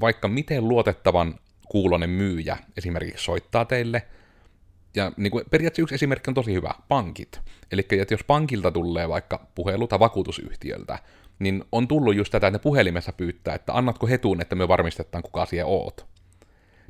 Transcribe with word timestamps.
vaikka 0.00 0.28
miten 0.28 0.68
luotettavan 0.68 1.34
kuulonen 1.68 2.10
myyjä 2.10 2.56
esimerkiksi 2.76 3.24
soittaa 3.24 3.64
teille, 3.64 4.02
ja 4.94 5.12
niin 5.16 5.30
kuin, 5.30 5.44
periaatteessa 5.50 5.82
yksi 5.82 5.94
esimerkki 5.94 6.30
on 6.30 6.34
tosi 6.34 6.52
hyvä, 6.54 6.74
pankit. 6.88 7.40
Eli 7.72 7.86
että 7.90 8.14
jos 8.14 8.24
pankilta 8.24 8.70
tulee 8.70 9.08
vaikka 9.08 9.46
puhelu 9.54 9.86
tai 9.86 9.98
vakuutusyhtiöltä, 9.98 10.98
niin 11.38 11.64
on 11.72 11.88
tullut 11.88 12.16
just 12.16 12.32
tätä, 12.32 12.46
että 12.46 12.58
ne 12.58 12.62
puhelimessa 12.62 13.12
pyytää, 13.12 13.54
että 13.54 13.72
annatko 13.72 14.06
hetuun, 14.06 14.40
että 14.40 14.56
me 14.56 14.68
varmistetaan, 14.68 15.22
kuka 15.22 15.46
siellä 15.46 15.70
oot. 15.70 16.06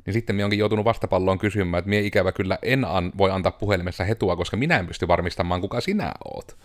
Niin 0.05 0.13
sitten 0.13 0.35
me 0.35 0.43
onkin 0.43 0.59
joutunut 0.59 0.85
vastapalloon 0.85 1.39
kysymään, 1.39 1.79
että 1.79 1.89
mie 1.89 2.01
ikävä 2.01 2.31
kyllä 2.31 2.59
en 2.61 2.85
an, 2.85 3.11
voi 3.17 3.31
antaa 3.31 3.51
puhelimessa 3.51 4.03
hetua, 4.03 4.35
koska 4.35 4.57
minä 4.57 4.79
en 4.79 4.87
pysty 4.87 5.07
varmistamaan, 5.07 5.61
kuka 5.61 5.81
sinä 5.81 6.11
oot. 6.25 6.57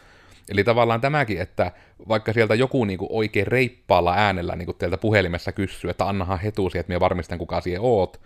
Eli 0.49 0.65
tavallaan 0.65 1.01
tämäkin, 1.01 1.41
että 1.41 1.73
vaikka 2.09 2.33
sieltä 2.33 2.55
joku 2.55 2.85
niinku 2.85 3.09
oikein 3.11 3.47
reippaalla 3.47 4.15
äänellä 4.15 4.57
niinku 4.57 4.73
teiltä 4.73 4.99
puhelimessa 4.99 5.53
kysyy, 5.53 5.91
että 5.91 6.09
annahan 6.09 6.41
hetuusi, 6.41 6.79
että 6.79 6.91
minä 6.91 7.01
varmistan, 7.01 7.39
kuka 7.39 7.61
siellä 7.61 7.89
oot, 7.89 8.21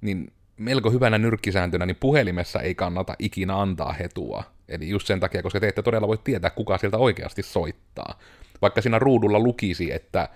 niin 0.00 0.32
melko 0.56 0.90
hyvänä 0.90 1.18
nyrkkisääntönä, 1.18 1.86
niin 1.86 1.96
puhelimessa 2.00 2.60
ei 2.60 2.74
kannata 2.74 3.14
ikinä 3.18 3.60
antaa 3.60 3.92
hetua. 3.92 4.44
Eli 4.68 4.88
just 4.88 5.06
sen 5.06 5.20
takia, 5.20 5.42
koska 5.42 5.60
te 5.60 5.68
ette 5.68 5.82
todella 5.82 6.08
voi 6.08 6.18
tietää, 6.24 6.50
kuka 6.50 6.78
sieltä 6.78 6.98
oikeasti 6.98 7.42
soittaa. 7.42 8.18
Vaikka 8.62 8.82
siinä 8.82 8.98
ruudulla 8.98 9.38
lukisi, 9.38 9.92
että 9.92 10.28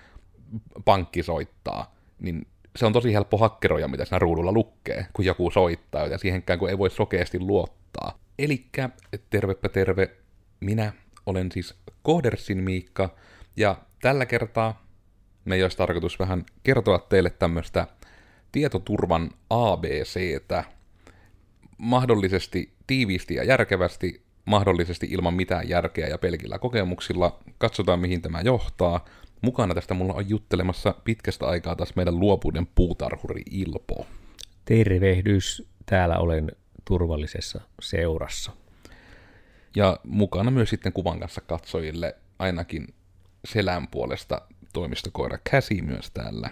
pankki 0.85 1.23
soittaa, 1.23 1.95
niin 2.19 2.47
se 2.75 2.85
on 2.85 2.93
tosi 2.93 3.13
helppo 3.13 3.37
hakkeroja, 3.37 3.87
mitä 3.87 4.05
siinä 4.05 4.19
ruudulla 4.19 4.51
lukee, 4.51 5.05
kun 5.13 5.25
joku 5.25 5.51
soittaa, 5.51 6.03
joten 6.03 6.19
siihenkään 6.19 6.59
kun 6.59 6.69
ei 6.69 6.77
voi 6.77 6.89
sokeasti 6.89 7.39
luottaa. 7.39 8.19
Elikkä, 8.39 8.89
tervepä 9.29 9.69
terve, 9.69 10.11
minä 10.59 10.93
olen 11.25 11.51
siis 11.51 11.75
Kohdersin 12.01 12.63
Miikka, 12.63 13.15
ja 13.57 13.77
tällä 14.01 14.25
kertaa 14.25 14.85
me 15.45 15.63
olisi 15.63 15.77
tarkoitus 15.77 16.19
vähän 16.19 16.45
kertoa 16.63 16.99
teille 16.99 17.29
tämmöistä 17.29 17.87
tietoturvan 18.51 19.31
ABCtä, 19.49 20.63
mahdollisesti 21.77 22.73
tiiviisti 22.87 23.35
ja 23.35 23.43
järkevästi, 23.43 24.25
mahdollisesti 24.45 25.07
ilman 25.09 25.33
mitään 25.33 25.69
järkeä 25.69 26.07
ja 26.07 26.17
pelkillä 26.17 26.59
kokemuksilla. 26.59 27.39
Katsotaan, 27.57 27.99
mihin 27.99 28.21
tämä 28.21 28.41
johtaa. 28.41 29.05
Mukana 29.41 29.75
tästä 29.75 29.93
mulla 29.93 30.13
on 30.13 30.29
juttelemassa 30.29 30.95
pitkästä 31.03 31.45
aikaa 31.45 31.75
taas 31.75 31.95
meidän 31.95 32.19
luopuuden 32.19 32.67
puutarhuri 32.75 33.41
Ilpo. 33.51 34.05
Tervehdys, 34.65 35.67
täällä 35.85 36.17
olen 36.17 36.51
turvallisessa 36.85 37.61
seurassa. 37.81 38.51
Ja 39.75 39.99
mukana 40.03 40.51
myös 40.51 40.69
sitten 40.69 40.93
kuvan 40.93 41.19
kanssa 41.19 41.41
katsojille 41.41 42.15
ainakin 42.39 42.93
selän 43.45 43.87
puolesta 43.87 44.41
toimistokoira 44.73 45.37
Käsi 45.49 45.81
myös 45.81 46.11
täällä. 46.11 46.49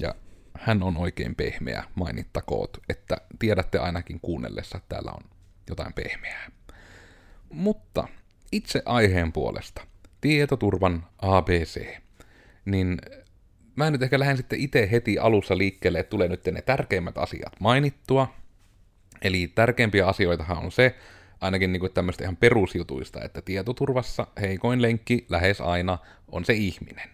Ja 0.00 0.14
hän 0.58 0.82
on 0.82 0.96
oikein 0.96 1.34
pehmeä, 1.34 1.84
mainittakoot, 1.94 2.78
että 2.88 3.16
tiedätte 3.38 3.78
ainakin 3.78 4.20
kuunnellessa, 4.20 4.78
että 4.78 4.88
täällä 4.88 5.10
on 5.10 5.30
jotain 5.68 5.92
pehmeää. 5.92 6.50
Mutta 7.50 8.08
itse 8.52 8.82
aiheen 8.84 9.32
puolesta, 9.32 9.86
tietoturvan 10.20 11.06
ABC, 11.18 11.86
niin 12.64 12.98
mä 13.76 13.90
nyt 13.90 14.02
ehkä 14.02 14.18
lähden 14.18 14.36
sitten 14.36 14.60
itse 14.60 14.88
heti 14.90 15.18
alussa 15.18 15.58
liikkeelle, 15.58 15.98
että 15.98 16.10
tulee 16.10 16.28
nyt 16.28 16.46
ne 16.46 16.62
tärkeimmät 16.62 17.18
asiat 17.18 17.60
mainittua. 17.60 18.34
Eli 19.22 19.52
tärkeimpiä 19.54 20.06
asioitahan 20.06 20.58
on 20.58 20.72
se, 20.72 20.94
ainakin 21.46 21.72
niin 21.72 21.92
tämmöistä 21.94 22.24
ihan 22.24 22.36
perusjutuista, 22.36 23.24
että 23.24 23.42
tietoturvassa 23.42 24.26
heikoin 24.40 24.82
lenkki 24.82 25.26
lähes 25.28 25.60
aina 25.60 25.98
on 26.32 26.44
se 26.44 26.52
ihminen. 26.52 27.10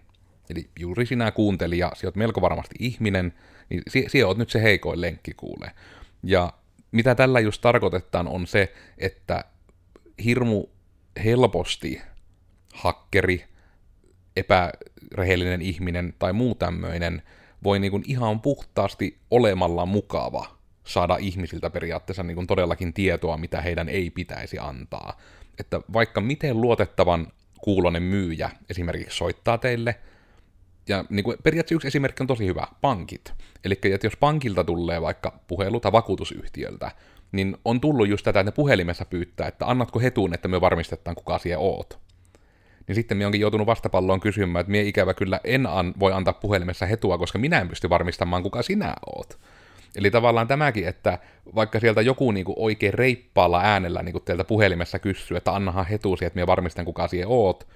Eli 0.50 0.70
juuri 0.78 1.06
sinä 1.06 1.30
kuuntelija, 1.30 1.92
sinä 1.94 2.06
olet 2.08 2.16
melko 2.16 2.40
varmasti 2.40 2.74
ihminen, 2.78 3.34
niin 3.68 3.82
sinä 4.08 4.26
olet 4.26 4.38
nyt 4.38 4.50
se 4.50 4.62
heikoin 4.62 5.00
lenkki 5.00 5.34
kuule. 5.34 5.70
Ja 6.22 6.52
mitä 6.92 7.14
tällä 7.14 7.40
just 7.40 7.60
tarkoitetaan 7.60 8.28
on 8.28 8.46
se, 8.46 8.72
että 8.98 9.44
hirmu 10.24 10.66
helposti 11.24 12.02
hakkeri, 12.74 13.44
epärehellinen 14.36 15.62
ihminen 15.62 16.14
tai 16.18 16.32
muu 16.32 16.54
tämmöinen 16.54 17.22
voi 17.64 17.78
niin 17.78 17.90
kuin 17.90 18.04
ihan 18.06 18.40
puhtaasti 18.40 19.18
olemalla 19.30 19.86
mukava 19.86 20.61
saada 20.84 21.16
ihmisiltä 21.16 21.70
periaatteessa 21.70 22.22
niin 22.22 22.34
kuin 22.34 22.46
todellakin 22.46 22.92
tietoa, 22.92 23.36
mitä 23.36 23.60
heidän 23.60 23.88
ei 23.88 24.10
pitäisi 24.10 24.58
antaa. 24.58 25.20
Että 25.58 25.80
vaikka 25.92 26.20
miten 26.20 26.60
luotettavan 26.60 27.26
kuulonen 27.60 28.02
myyjä 28.02 28.50
esimerkiksi 28.70 29.16
soittaa 29.16 29.58
teille, 29.58 29.98
ja 30.88 31.04
niin 31.10 31.24
kuin 31.24 31.36
periaatteessa 31.42 31.74
yksi 31.74 31.88
esimerkki 31.88 32.22
on 32.22 32.26
tosi 32.26 32.46
hyvä, 32.46 32.66
pankit. 32.80 33.32
Eli 33.64 33.78
että 33.84 34.06
jos 34.06 34.16
pankilta 34.16 34.64
tulee 34.64 35.02
vaikka 35.02 35.38
puhelu 35.48 35.80
tai 35.80 35.92
vakuutusyhtiöltä, 35.92 36.90
niin 37.32 37.56
on 37.64 37.80
tullut 37.80 38.08
just 38.08 38.24
tätä, 38.24 38.40
että 38.40 38.50
ne 38.50 38.54
puhelimessa 38.54 39.04
pyytää, 39.04 39.48
että 39.48 39.66
annatko 39.66 40.00
hetuun, 40.00 40.34
että 40.34 40.48
me 40.48 40.60
varmistetaan, 40.60 41.16
kuka 41.16 41.38
siellä 41.38 41.62
oot. 41.62 41.98
Niin 42.88 42.94
sitten 42.94 43.16
me 43.16 43.26
onkin 43.26 43.40
joutunut 43.40 43.66
vastapalloon 43.66 44.20
kysymään, 44.20 44.60
että 44.60 44.70
mie 44.70 44.82
ikävä 44.82 45.14
kyllä 45.14 45.40
en 45.44 45.66
an, 45.66 45.94
voi 46.00 46.12
antaa 46.12 46.34
puhelimessa 46.34 46.86
hetua, 46.86 47.18
koska 47.18 47.38
minä 47.38 47.60
en 47.60 47.68
pysty 47.68 47.88
varmistamaan, 47.88 48.42
kuka 48.42 48.62
sinä 48.62 48.94
oot. 49.06 49.38
Eli 49.96 50.10
tavallaan 50.10 50.48
tämäkin, 50.48 50.88
että 50.88 51.18
vaikka 51.54 51.80
sieltä 51.80 52.02
joku 52.02 52.30
niinku 52.30 52.54
oikein 52.56 52.94
reippaalla 52.94 53.60
äänellä 53.60 54.02
niinku 54.02 54.20
teiltä 54.20 54.44
puhelimessa 54.44 54.98
kysyy, 54.98 55.36
että 55.36 55.54
annahan 55.54 55.86
hetuusi, 55.86 56.24
että 56.24 56.36
minä 56.36 56.46
varmistan, 56.46 56.84
kuka 56.84 57.08
siellä 57.08 57.34
oot, 57.34 57.66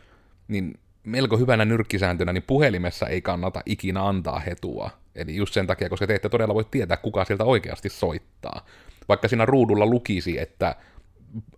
niin 0.48 0.74
melko 1.04 1.36
hyvänä 1.36 1.64
nyrkkisääntönä, 1.64 2.32
niin 2.32 2.44
puhelimessa 2.46 3.06
ei 3.06 3.22
kannata 3.22 3.62
ikinä 3.66 4.08
antaa 4.08 4.38
hetua. 4.38 4.90
Eli 5.14 5.36
just 5.36 5.54
sen 5.54 5.66
takia, 5.66 5.88
koska 5.88 6.06
te 6.06 6.14
ette 6.14 6.28
todella 6.28 6.54
voi 6.54 6.64
tietää, 6.70 6.96
kuka 6.96 7.24
sieltä 7.24 7.44
oikeasti 7.44 7.88
soittaa. 7.88 8.66
Vaikka 9.08 9.28
siinä 9.28 9.46
ruudulla 9.46 9.86
lukisi, 9.86 10.40
että 10.40 10.76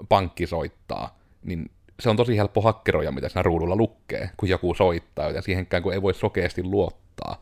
pankki 0.08 0.46
soittaa, 0.46 1.18
niin 1.42 1.70
se 2.00 2.10
on 2.10 2.16
tosi 2.16 2.36
helppo 2.36 2.60
hakkeroja, 2.60 3.12
mitä 3.12 3.28
siinä 3.28 3.42
ruudulla 3.42 3.76
lukee, 3.76 4.30
kun 4.36 4.48
joku 4.48 4.74
soittaa, 4.74 5.26
joten 5.26 5.42
siihenkään 5.42 5.82
kun 5.82 5.92
ei 5.92 6.02
voi 6.02 6.14
sokeasti 6.14 6.62
luottaa. 6.62 7.40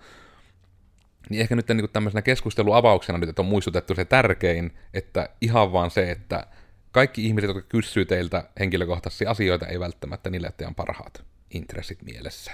Niin 1.30 1.40
ehkä 1.40 1.56
nyt 1.56 1.68
niin 1.68 1.90
tämmöisenä 1.92 2.22
keskusteluavauksena 2.22 3.18
nyt, 3.18 3.28
että 3.28 3.42
on 3.42 3.46
muistutettu 3.46 3.94
se 3.94 4.04
tärkein, 4.04 4.72
että 4.94 5.28
ihan 5.40 5.72
vaan 5.72 5.90
se, 5.90 6.10
että 6.10 6.46
kaikki 6.92 7.26
ihmiset, 7.26 7.48
jotka 7.48 7.62
kysyy 7.68 8.04
teiltä 8.04 8.48
henkilökohtaisia 8.60 9.30
asioita, 9.30 9.66
ei 9.66 9.80
välttämättä 9.80 10.30
niille 10.30 10.52
teidän 10.56 10.74
parhaat 10.74 11.24
intressit 11.50 12.02
mielessä. 12.02 12.52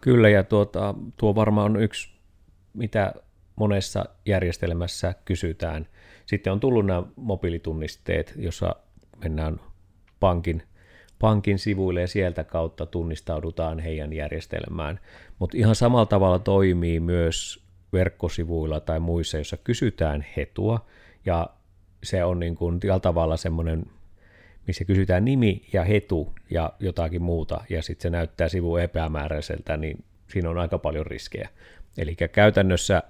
Kyllä, 0.00 0.28
ja 0.28 0.44
tuota, 0.44 0.94
tuo 1.16 1.34
varmaan 1.34 1.76
on 1.76 1.82
yksi, 1.82 2.08
mitä 2.74 3.14
monessa 3.56 4.04
järjestelmässä 4.26 5.14
kysytään. 5.24 5.86
Sitten 6.26 6.52
on 6.52 6.60
tullut 6.60 6.86
nämä 6.86 7.02
mobiilitunnisteet, 7.16 8.34
jossa 8.36 8.76
mennään 9.22 9.60
pankin, 10.20 10.62
pankin 11.18 11.58
sivuille 11.58 12.00
ja 12.00 12.08
sieltä 12.08 12.44
kautta 12.44 12.86
tunnistaudutaan 12.86 13.78
heidän 13.78 14.12
järjestelmään. 14.12 15.00
Mutta 15.38 15.56
ihan 15.56 15.74
samalla 15.74 16.06
tavalla 16.06 16.38
toimii 16.38 17.00
myös 17.00 17.67
verkkosivuilla 17.92 18.80
tai 18.80 19.00
muissa, 19.00 19.36
joissa 19.36 19.56
kysytään 19.56 20.26
hetua, 20.36 20.86
ja 21.26 21.50
se 22.02 22.24
on 22.24 22.40
niin 22.40 22.54
kuin 22.54 22.80
tavalla 23.02 23.36
semmoinen 23.36 23.86
missä 24.68 24.84
kysytään 24.84 25.24
nimi 25.24 25.62
ja 25.72 25.84
hetu 25.84 26.34
ja 26.50 26.72
jotakin 26.80 27.22
muuta, 27.22 27.64
ja 27.70 27.82
sitten 27.82 28.02
se 28.02 28.10
näyttää 28.10 28.48
sivu 28.48 28.76
epämääräiseltä, 28.76 29.76
niin 29.76 30.04
siinä 30.32 30.50
on 30.50 30.58
aika 30.58 30.78
paljon 30.78 31.06
riskejä. 31.06 31.48
Eli 31.98 32.16
käytännössä 32.32 33.02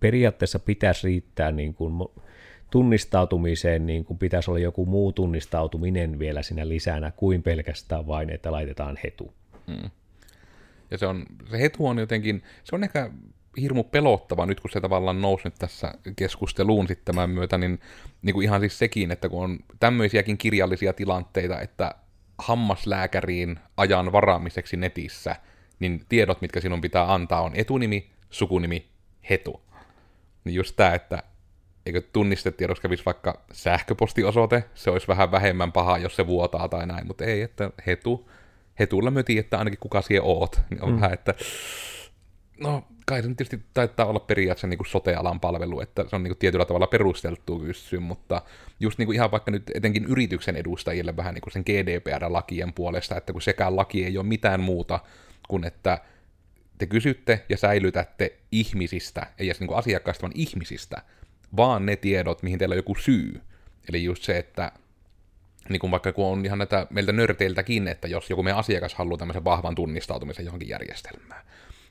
periaatteessa 0.00 0.58
pitäisi 0.58 1.06
riittää 1.06 1.52
niin 1.52 1.74
kuin 1.74 2.08
tunnistautumiseen, 2.70 3.86
niin 3.86 4.04
kuin 4.04 4.18
pitäisi 4.18 4.50
olla 4.50 4.60
joku 4.60 4.86
muu 4.86 5.12
tunnistautuminen 5.12 6.18
vielä 6.18 6.42
siinä 6.42 6.68
lisänä 6.68 7.12
kuin 7.16 7.42
pelkästään 7.42 8.06
vain, 8.06 8.30
että 8.30 8.52
laitetaan 8.52 8.98
hetu. 9.04 9.34
Hmm. 9.66 9.90
Ja 10.92 10.98
se, 10.98 11.06
on, 11.06 11.26
se 11.50 11.60
hetu 11.60 11.86
on 11.86 11.98
jotenkin, 11.98 12.42
se 12.64 12.76
on 12.76 12.84
ehkä 12.84 13.10
hirmu 13.60 13.84
pelottava 13.84 14.46
nyt, 14.46 14.60
kun 14.60 14.70
se 14.70 14.80
tavallaan 14.80 15.20
nousi 15.20 15.44
nyt 15.44 15.54
tässä 15.54 15.94
keskusteluun 16.16 16.88
sitten 16.88 17.04
tämän 17.14 17.30
myötä, 17.30 17.58
niin, 17.58 17.80
niin 18.22 18.34
kuin 18.34 18.44
ihan 18.44 18.60
siis 18.60 18.78
sekin, 18.78 19.10
että 19.10 19.28
kun 19.28 19.44
on 19.44 19.58
tämmöisiäkin 19.80 20.38
kirjallisia 20.38 20.92
tilanteita, 20.92 21.60
että 21.60 21.94
hammaslääkäriin 22.38 23.58
ajan 23.76 24.12
varaamiseksi 24.12 24.76
netissä, 24.76 25.36
niin 25.80 26.04
tiedot, 26.08 26.40
mitkä 26.40 26.60
sinun 26.60 26.80
pitää 26.80 27.14
antaa, 27.14 27.42
on 27.42 27.52
etunimi, 27.54 28.10
sukunimi, 28.30 28.86
hetu. 29.30 29.60
Niin 30.44 30.54
just 30.54 30.76
tämä, 30.76 30.94
että 30.94 31.22
eikö 31.86 32.02
tunnistetiedossa 32.12 32.82
kävisi 32.82 33.04
vaikka 33.06 33.44
sähköpostiosoite, 33.52 34.64
se 34.74 34.90
olisi 34.90 35.08
vähän 35.08 35.30
vähemmän 35.30 35.72
paha, 35.72 35.98
jos 35.98 36.16
se 36.16 36.26
vuotaa 36.26 36.68
tai 36.68 36.86
näin, 36.86 37.06
mutta 37.06 37.24
ei, 37.24 37.42
että 37.42 37.70
hetu, 37.86 38.30
hetulla 38.82 39.10
me 39.10 39.24
että 39.38 39.58
ainakin 39.58 39.80
kuka 39.80 40.02
siellä 40.02 40.26
oot, 40.26 40.60
niin 40.70 40.82
on 40.82 40.90
mm. 40.90 40.96
vähän, 40.96 41.12
että 41.12 41.34
no 42.60 42.84
kai 43.06 43.22
se 43.22 43.28
tietysti 43.28 43.62
taitaa 43.74 44.06
olla 44.06 44.20
periaatteessa 44.20 44.66
niin 44.66 44.78
kuin 44.78 44.88
sote-alan 44.88 45.40
palvelu, 45.40 45.80
että 45.80 46.04
se 46.08 46.16
on 46.16 46.22
niin 46.22 46.30
kuin 46.30 46.38
tietyllä 46.38 46.64
tavalla 46.64 46.86
perusteltu 46.86 47.58
kysyä, 47.58 48.00
mutta 48.00 48.42
just 48.80 48.98
niin 48.98 49.06
kuin 49.06 49.14
ihan 49.14 49.30
vaikka 49.30 49.50
nyt 49.50 49.70
etenkin 49.74 50.04
yrityksen 50.04 50.56
edustajille 50.56 51.16
vähän 51.16 51.34
niin 51.34 51.42
kuin 51.42 51.52
sen 51.52 51.62
GDPR-lakien 51.66 52.72
puolesta, 52.72 53.16
että 53.16 53.32
kun 53.32 53.42
sekään 53.42 53.76
laki 53.76 54.04
ei 54.04 54.18
ole 54.18 54.26
mitään 54.26 54.60
muuta 54.60 55.00
kuin, 55.48 55.64
että 55.64 55.98
te 56.78 56.86
kysytte 56.86 57.44
ja 57.48 57.56
säilytätte 57.56 58.36
ihmisistä, 58.52 59.26
ei 59.38 59.46
edes 59.46 59.60
niin 59.60 59.74
asiakkaista, 59.74 60.22
vaan 60.22 60.32
ihmisistä, 60.34 61.02
vaan 61.56 61.86
ne 61.86 61.96
tiedot, 61.96 62.42
mihin 62.42 62.58
teillä 62.58 62.72
on 62.72 62.78
joku 62.78 62.94
syy. 62.94 63.40
Eli 63.88 64.04
just 64.04 64.22
se, 64.22 64.38
että 64.38 64.72
niin 65.68 65.80
kuin 65.80 65.90
vaikka 65.90 66.12
kun 66.12 66.26
on 66.26 66.44
ihan 66.44 66.58
näitä 66.58 66.86
meiltä 66.90 67.12
nörteiltäkin, 67.12 67.88
että 67.88 68.08
jos 68.08 68.30
joku 68.30 68.42
meidän 68.42 68.58
asiakas 68.58 68.94
haluaa 68.94 69.18
tämmöisen 69.18 69.44
vahvan 69.44 69.74
tunnistautumisen 69.74 70.44
johonkin 70.44 70.68
järjestelmään. 70.68 71.44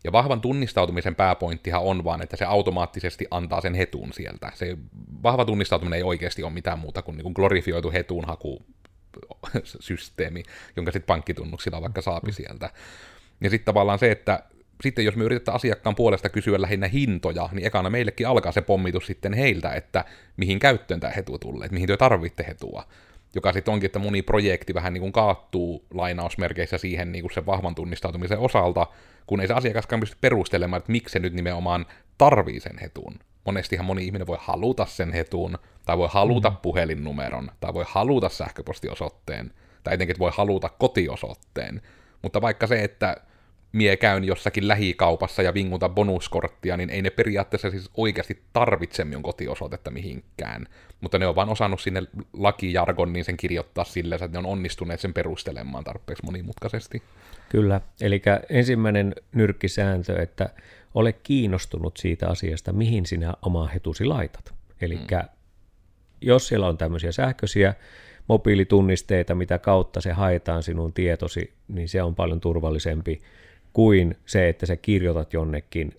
Ja 0.04 0.12
vahvan 0.12 0.42
tunnistautumisen 0.42 1.16
pääpointtihan 1.16 1.82
on 1.82 2.04
vaan, 2.04 2.22
että 2.22 2.38
se 2.38 2.46
automaattisesti 2.46 3.28
antaa 3.32 3.62
sen 3.62 3.74
hetun 3.74 4.14
sieltä. 4.14 4.52
Se 4.54 4.78
vahva 5.24 5.46
tunnistautuminen 5.46 5.98
ei 5.98 6.04
oikeasti 6.04 6.44
ole 6.44 6.54
mitään 6.54 6.80
muuta 6.80 7.02
kuin, 7.02 7.18
niin 7.18 7.24
kuin 7.24 7.34
glorifioitu 7.34 7.92
haku 8.28 8.66
systeemi, 9.80 10.44
jonka 10.76 10.92
sitten 10.92 11.08
pankkitunnuksilla 11.08 11.82
vaikka 11.82 12.02
saapi 12.02 12.32
sieltä. 12.32 12.70
Ja 13.42 13.50
sitten 13.50 13.66
tavallaan 13.66 14.00
se, 14.00 14.12
että 14.12 14.44
sitten 14.84 15.06
jos 15.06 15.16
me 15.16 15.24
yritetään 15.24 15.56
asiakkaan 15.56 15.96
puolesta 15.96 16.30
kysyä 16.30 16.62
lähinnä 16.62 16.88
hintoja, 16.88 17.50
niin 17.52 17.68
ekana 17.68 17.90
meillekin 17.90 18.28
alkaa 18.28 18.52
se 18.52 18.62
pommitus 18.62 19.06
sitten 19.06 19.34
heiltä, 19.34 19.74
että 19.74 20.06
mihin 20.38 20.60
käyttöön 20.60 21.00
tämä 21.00 21.14
hetu 21.14 21.40
tulee, 21.40 21.66
että 21.66 21.74
mihin 21.74 21.88
te 21.88 21.98
tarvitte 21.98 22.46
hetua. 22.48 22.84
Joka 23.36 23.54
sitten 23.54 23.74
onkin, 23.74 23.86
että 23.86 24.00
moni 24.00 24.22
projekti 24.22 24.74
vähän 24.74 24.94
niin 24.94 25.02
kuin 25.02 25.12
kaattuu 25.12 25.86
lainausmerkeissä 25.94 26.78
siihen 26.78 27.12
niin 27.12 27.22
kuin 27.22 27.34
sen 27.34 27.46
vahvan 27.46 27.76
tunnistautumisen 27.76 28.40
osalta, 28.40 28.88
kun 29.28 29.42
ei 29.42 29.48
se 29.48 29.54
asiakaskaan 29.54 30.00
pysty 30.00 30.18
perustelemaan, 30.22 30.78
että 30.78 30.92
miksi 30.92 31.14
se 31.14 31.20
nyt 31.20 31.34
nimenomaan 31.34 31.86
tarvii 32.18 32.60
sen 32.60 32.78
hetun. 32.78 33.20
Monestihan 33.46 33.86
moni 33.86 34.06
ihminen 34.06 34.28
voi 34.28 34.38
haluta 34.40 34.86
sen 34.86 35.14
hetun, 35.14 35.58
tai 35.86 35.98
voi 35.98 36.10
haluta 36.12 36.50
mm. 36.50 36.58
puhelinnumeron, 36.58 37.52
tai 37.60 37.74
voi 37.74 37.86
haluta 37.88 38.30
sähköpostiosoitteen, 38.30 39.54
tai 39.84 39.94
etenkin 39.94 40.20
voi 40.20 40.32
haluta 40.34 40.70
kotiosoitteen. 40.70 41.82
Mutta 42.22 42.42
vaikka 42.42 42.68
se, 42.68 42.84
että 42.84 43.18
mie 43.72 43.98
käyn 43.98 44.24
jossakin 44.24 44.68
lähikaupassa 44.68 45.42
ja 45.42 45.54
vinguta 45.54 45.90
bonuskorttia, 45.90 46.78
niin 46.78 46.90
ei 46.90 47.02
ne 47.02 47.10
periaatteessa 47.10 47.72
siis 47.72 47.90
oikeasti 47.98 48.42
tarvitse 48.54 49.06
minun 49.06 49.24
kotiosoitetta 49.24 49.92
mihinkään. 49.92 50.66
Mutta 51.02 51.20
ne 51.20 51.28
on 51.28 51.36
vaan 51.36 51.50
osannut 51.50 51.82
sinne 51.82 52.04
lakijargon 52.34 53.14
niin 53.14 53.26
sen 53.26 53.38
kirjoittaa 53.38 53.84
sillä, 53.84 54.16
että 54.16 54.28
ne 54.28 54.38
on 54.38 54.46
onnistuneet 54.46 55.00
sen 55.00 55.14
perustelemaan 55.14 55.84
tarpeeksi 55.84 56.26
monimutkaisesti. 56.26 57.04
Kyllä, 57.50 57.82
eli 58.02 58.22
ensimmäinen 58.50 59.16
nyrkkisääntö, 59.32 60.22
että 60.22 60.50
ole 60.94 61.14
kiinnostunut 61.14 61.98
siitä 61.98 62.30
asiasta, 62.30 62.74
mihin 62.74 63.06
sinä 63.06 63.34
omaa 63.42 63.68
hetusi 63.68 64.06
laitat. 64.06 64.54
Eli 64.82 64.96
mm. 64.96 65.08
jos 66.22 66.48
siellä 66.48 66.68
on 66.68 66.78
tämmöisiä 66.78 67.12
sähköisiä 67.12 67.74
mobiilitunnisteita, 68.28 69.36
mitä 69.36 69.60
kautta 69.60 70.02
se 70.02 70.12
haetaan 70.12 70.64
sinun 70.64 70.94
tietosi, 70.94 71.54
niin 71.68 71.90
se 71.90 72.04
on 72.04 72.16
paljon 72.16 72.40
turvallisempi 72.40 73.22
kuin 73.74 74.18
se, 74.26 74.50
että 74.50 74.66
sä 74.66 74.76
kirjoitat 74.76 75.34
jonnekin 75.34 75.94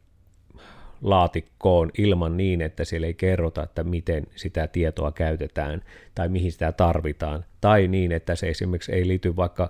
laatikkoon 1.03 1.91
ilman 1.99 2.37
niin, 2.37 2.61
että 2.63 2.85
siellä 2.85 3.07
ei 3.07 3.15
kerrota, 3.15 3.63
että 3.63 3.85
miten 3.85 4.27
sitä 4.37 4.67
tietoa 4.67 5.13
käytetään 5.13 5.83
tai 6.15 6.29
mihin 6.29 6.53
sitä 6.53 6.73
tarvitaan, 6.73 7.45
tai 7.61 7.89
niin, 7.89 8.13
että 8.13 8.35
se 8.35 8.49
esimerkiksi 8.49 8.93
ei 8.93 9.09
liity 9.09 9.37
vaikka, 9.37 9.69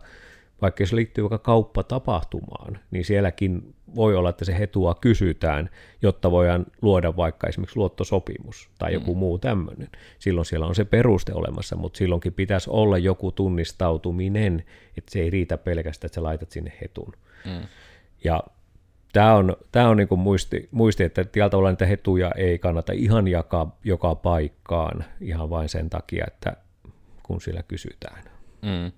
vaikka 0.63 0.87
se 0.87 0.97
liittyy 0.97 1.25
vaikka 1.25 1.39
kauppatapahtumaan, 1.39 2.79
niin 2.91 3.05
sielläkin 3.05 3.75
voi 3.95 4.17
olla, 4.17 4.31
että 4.31 4.45
se 4.45 4.59
hetua 4.59 4.95
kysytään, 4.95 5.71
jotta 6.03 6.31
voidaan 6.31 6.67
luoda 6.83 7.17
vaikka 7.17 7.47
esimerkiksi 7.47 7.77
luottosopimus 7.77 8.71
tai 8.79 8.93
joku 8.93 9.15
mm. 9.15 9.19
muu 9.19 9.39
tämmöinen. 9.39 9.89
Silloin 10.19 10.45
siellä 10.45 10.67
on 10.67 10.75
se 10.75 10.85
peruste 10.85 11.33
olemassa, 11.35 11.77
mutta 11.77 11.97
silloinkin 11.97 12.33
pitäisi 12.35 12.71
olla 12.71 12.99
joku 12.99 13.33
tunnistautuminen, 13.33 14.65
että 14.99 15.13
se 15.13 15.21
ei 15.21 15.31
riitä 15.31 15.59
pelkästään, 15.59 16.09
että 16.09 16.15
sä 16.15 16.23
laitat 16.23 16.51
sinne 16.51 16.73
hetun. 16.81 17.13
Mm. 17.45 17.67
Ja 18.25 18.43
tämä 19.13 19.35
on, 19.35 19.57
tämä 19.73 19.89
on 19.89 19.97
niin 19.97 20.09
kuin 20.09 20.21
muisti, 20.21 20.69
muisti, 20.71 21.05
että 21.05 21.25
tällä 21.25 21.51
tavalla 21.51 21.71
niitä 21.71 21.87
hetuja 21.87 22.31
ei 22.37 22.59
kannata 22.59 22.93
ihan 22.93 23.29
jakaa 23.29 23.79
joka 23.85 24.15
paikkaan 24.15 25.05
ihan 25.21 25.51
vain 25.51 25.69
sen 25.69 25.91
takia, 25.91 26.25
että 26.27 26.57
kun 27.23 27.41
sillä 27.41 27.63
kysytään. 27.63 28.25
Mm. 28.63 28.93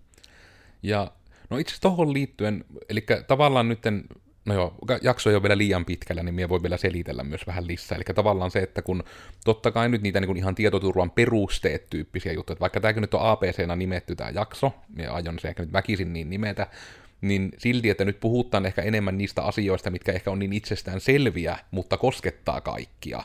Ja 0.82 1.12
no 1.50 1.56
itse 1.56 1.76
tuohon 1.81 2.12
liittyen, 2.12 2.65
eli 2.88 3.06
tavallaan 3.26 3.69
nyt, 3.69 3.81
no 4.44 4.55
joo, 4.55 4.75
jakso 5.03 5.31
ei 5.31 5.37
ole 5.37 5.43
vielä 5.43 5.59
liian 5.59 5.85
pitkällä, 5.85 6.23
niin 6.23 6.35
minä 6.35 6.49
voi 6.49 6.62
vielä 6.62 6.77
selitellä 6.77 7.25
myös 7.25 7.47
vähän 7.47 7.67
lisää. 7.67 7.97
Eli 7.97 8.05
tavallaan 8.15 8.50
se, 8.50 8.59
että 8.59 8.82
kun 8.82 9.05
totta 9.44 9.70
kai 9.70 9.88
nyt 9.88 10.03
niitä 10.03 10.20
niin 10.20 10.37
ihan 10.37 10.55
tietoturvan 10.55 11.11
perusteet 11.11 11.91
tyyppisiä 11.91 12.32
juttuja, 12.32 12.55
että 12.55 12.61
vaikka 12.61 12.81
tämäkin 12.81 13.00
nyt 13.00 13.15
on 13.15 13.20
APC-na 13.23 13.77
nimetty 13.77 14.17
tämä 14.17 14.31
jakso, 14.31 14.73
ja 14.97 15.12
aion 15.12 15.38
se 15.38 15.49
ehkä 15.49 15.62
nyt 15.62 15.73
väkisin 15.73 16.12
niin 16.12 16.31
nimetä, 16.31 16.67
niin 17.21 17.53
silti, 17.59 17.91
että 17.91 18.05
nyt 18.05 18.21
puhutaan 18.21 18.67
ehkä 18.67 18.83
enemmän 18.83 19.19
niistä 19.19 19.43
asioista, 19.43 19.91
mitkä 19.91 20.13
ehkä 20.13 20.31
on 20.31 20.39
niin 20.39 20.53
itsestään 20.53 21.01
selviä, 21.01 21.59
mutta 21.71 21.97
koskettaa 21.97 22.61
kaikkia. 22.61 23.23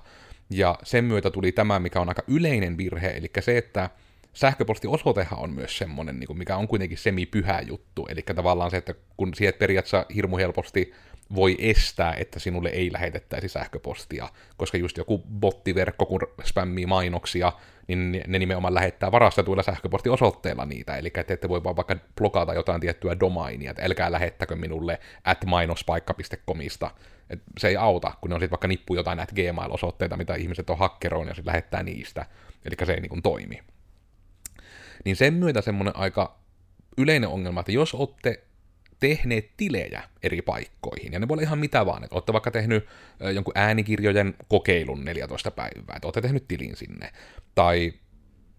Ja 0.50 0.76
sen 0.84 1.06
myötä 1.06 1.32
tuli 1.32 1.52
tämä, 1.52 1.80
mikä 1.80 2.00
on 2.00 2.10
aika 2.10 2.24
yleinen 2.28 2.78
virhe, 2.78 3.08
eli 3.08 3.32
se, 3.40 3.58
että 3.58 3.90
sähköpostiosoitehan 4.34 5.40
on 5.40 5.50
myös 5.50 5.78
semmoinen, 5.78 6.20
niin 6.20 6.38
mikä 6.38 6.58
on 6.58 6.68
kuitenkin 6.68 6.98
semi-pyhä 6.98 7.62
juttu. 7.62 8.08
Eli 8.10 8.22
tavallaan 8.36 8.72
se, 8.72 8.78
että 8.78 8.94
kun 9.18 9.34
sieltä 9.34 9.58
periaatteessa 9.60 10.06
hirmu 10.16 10.38
helposti 10.38 10.94
voi 11.36 11.58
estää, 11.60 12.14
että 12.14 12.40
sinulle 12.40 12.70
ei 12.70 12.94
lähetettäisi 12.94 13.48
sähköpostia, 13.48 14.30
koska 14.58 14.78
just 14.78 14.98
joku 14.98 15.18
bottiverkko, 15.40 16.06
kun 16.06 16.22
spämmii 16.44 16.86
mainoksia, 16.86 17.54
niin 17.88 18.24
ne 18.28 18.40
nimenomaan 18.40 18.74
lähettää 18.74 19.12
varastetuilla 19.12 19.64
sähköpostiosoitteilla 19.64 20.66
niitä, 20.66 20.98
eli 20.98 21.10
te 21.10 21.34
ette 21.34 21.50
voi 21.50 21.64
vaan 21.64 21.76
vaikka 21.76 21.96
blokata 22.16 22.54
jotain 22.54 22.82
tiettyä 22.82 23.20
domainia, 23.20 23.72
että 23.72 23.84
älkää 23.84 24.12
lähettäkö 24.12 24.56
minulle 24.56 25.00
at 25.24 25.46
mainospaikka.comista, 25.46 26.92
et 27.30 27.42
se 27.58 27.68
ei 27.68 27.78
auta, 27.78 28.12
kun 28.22 28.30
ne 28.30 28.36
on 28.36 28.42
sitten 28.42 28.52
vaikka 28.52 28.68
nippu 28.68 28.96
jotain 28.96 29.20
at 29.20 29.32
gmail-osoitteita, 29.32 30.18
mitä 30.18 30.36
ihmiset 30.36 30.70
on 30.70 30.78
hakkeroon 30.78 31.28
ja 31.28 31.34
sitten 31.34 31.52
lähettää 31.52 31.84
niistä, 31.84 32.26
eli 32.66 32.76
se 32.86 32.94
ei 32.94 33.02
niin 33.02 33.22
toimi. 33.22 33.60
Niin 35.06 35.16
sen 35.16 35.34
myötä 35.34 35.62
semmoinen 35.62 35.96
aika 35.96 36.40
yleinen 36.98 37.30
ongelma, 37.30 37.60
että 37.60 37.72
jos 37.72 37.94
olette 37.94 38.44
tehneet 39.00 39.50
tilejä 39.58 40.04
eri 40.24 40.42
paikkoihin, 40.42 41.14
ja 41.14 41.20
ne 41.20 41.28
voi 41.28 41.36
olla 41.36 41.44
ihan 41.44 41.60
mitä 41.60 41.86
vaan, 41.86 42.04
että 42.04 42.16
olette 42.16 42.34
vaikka 42.34 42.52
tehnyt 42.52 42.88
jonkun 43.34 43.54
äänikirjojen 43.56 44.34
kokeilun 44.48 45.06
14 45.06 45.52
päivää, 45.52 45.96
että 45.96 46.08
olette 46.08 46.22
tehnyt 46.22 46.48
tilin 46.48 46.76
sinne, 46.76 47.12
tai 47.56 47.94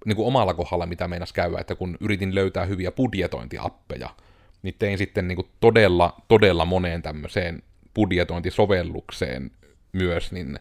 niin 0.06 0.16
kuin 0.16 0.26
omalla 0.26 0.54
kohdalla, 0.54 0.86
mitä 0.86 1.08
meinas 1.08 1.32
käydä, 1.32 1.60
että 1.60 1.74
kun 1.74 1.96
yritin 2.00 2.34
löytää 2.34 2.64
hyviä 2.64 2.92
budjetointiappeja, 2.92 4.10
niin 4.62 4.74
tein 4.78 4.98
sitten 4.98 5.28
niin 5.28 5.36
kuin 5.36 5.48
todella, 5.60 6.16
todella 6.28 6.64
moneen 6.64 7.02
tämmöiseen 7.02 7.62
budjetointisovellukseen 7.94 9.50
myös 9.92 10.32
niin 10.32 10.58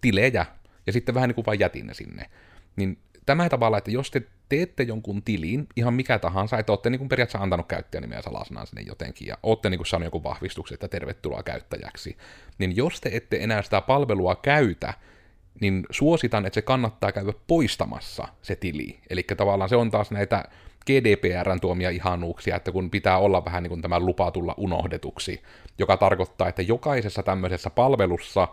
tilejä, 0.00 0.46
ja 0.86 0.92
sitten 0.92 1.14
vähän 1.14 1.28
niin 1.28 1.34
kuin 1.34 1.46
vain 1.46 1.60
jätin 1.60 1.86
ne 1.86 1.94
sinne. 1.94 2.30
Niin 2.76 2.98
tämä 3.26 3.48
tavalla, 3.48 3.78
että 3.78 3.90
jos 3.90 4.10
te 4.10 4.22
teette 4.48 4.82
jonkun 4.82 5.22
tilin, 5.22 5.66
ihan 5.76 5.94
mikä 5.94 6.18
tahansa, 6.18 6.58
että 6.58 6.72
olette 6.72 6.90
niin 6.90 7.08
periaatteessa 7.08 7.42
antanut 7.42 7.66
käyttäjänimeä 7.66 8.22
salasanaan 8.22 8.66
sinne 8.66 8.82
jotenkin, 8.82 9.28
ja 9.28 9.38
olette 9.42 9.70
niin 9.70 9.86
saanut 9.86 10.06
joku 10.06 10.22
vahvistuksen, 10.22 10.74
että 10.74 10.88
tervetuloa 10.88 11.42
käyttäjäksi, 11.42 12.16
niin 12.58 12.76
jos 12.76 13.00
te 13.00 13.10
ette 13.12 13.38
enää 13.40 13.62
sitä 13.62 13.80
palvelua 13.80 14.36
käytä, 14.36 14.94
niin 15.60 15.86
suositan, 15.90 16.46
että 16.46 16.54
se 16.54 16.62
kannattaa 16.62 17.12
käydä 17.12 17.32
poistamassa 17.46 18.28
se 18.42 18.56
tili. 18.56 18.98
Eli 19.10 19.22
tavallaan 19.22 19.68
se 19.68 19.76
on 19.76 19.90
taas 19.90 20.10
näitä 20.10 20.44
GDPRn 20.86 21.60
tuomia 21.60 21.90
ihanuuksia, 21.90 22.56
että 22.56 22.72
kun 22.72 22.90
pitää 22.90 23.18
olla 23.18 23.44
vähän 23.44 23.62
niin 23.62 23.68
kuin 23.68 23.82
tämä 23.82 24.00
lupa 24.00 24.30
tulla 24.30 24.54
unohdetuksi, 24.56 25.42
joka 25.78 25.96
tarkoittaa, 25.96 26.48
että 26.48 26.62
jokaisessa 26.62 27.22
tämmöisessä 27.22 27.70
palvelussa 27.70 28.48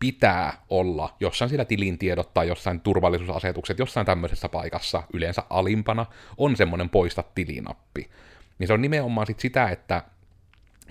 pitää 0.00 0.52
olla 0.70 1.16
jossain 1.20 1.48
siellä 1.48 1.64
tilintiedot 1.64 2.34
tai 2.34 2.48
jossain 2.48 2.80
turvallisuusasetukset, 2.80 3.78
jossain 3.78 4.06
tämmöisessä 4.06 4.48
paikassa, 4.48 5.02
yleensä 5.12 5.42
alimpana, 5.50 6.06
on 6.36 6.56
semmoinen 6.56 6.88
poista 6.88 7.24
tilinappi. 7.34 8.10
Niin 8.58 8.66
se 8.66 8.72
on 8.72 8.82
nimenomaan 8.82 9.26
sit 9.26 9.40
sitä, 9.40 9.68
että 9.68 10.02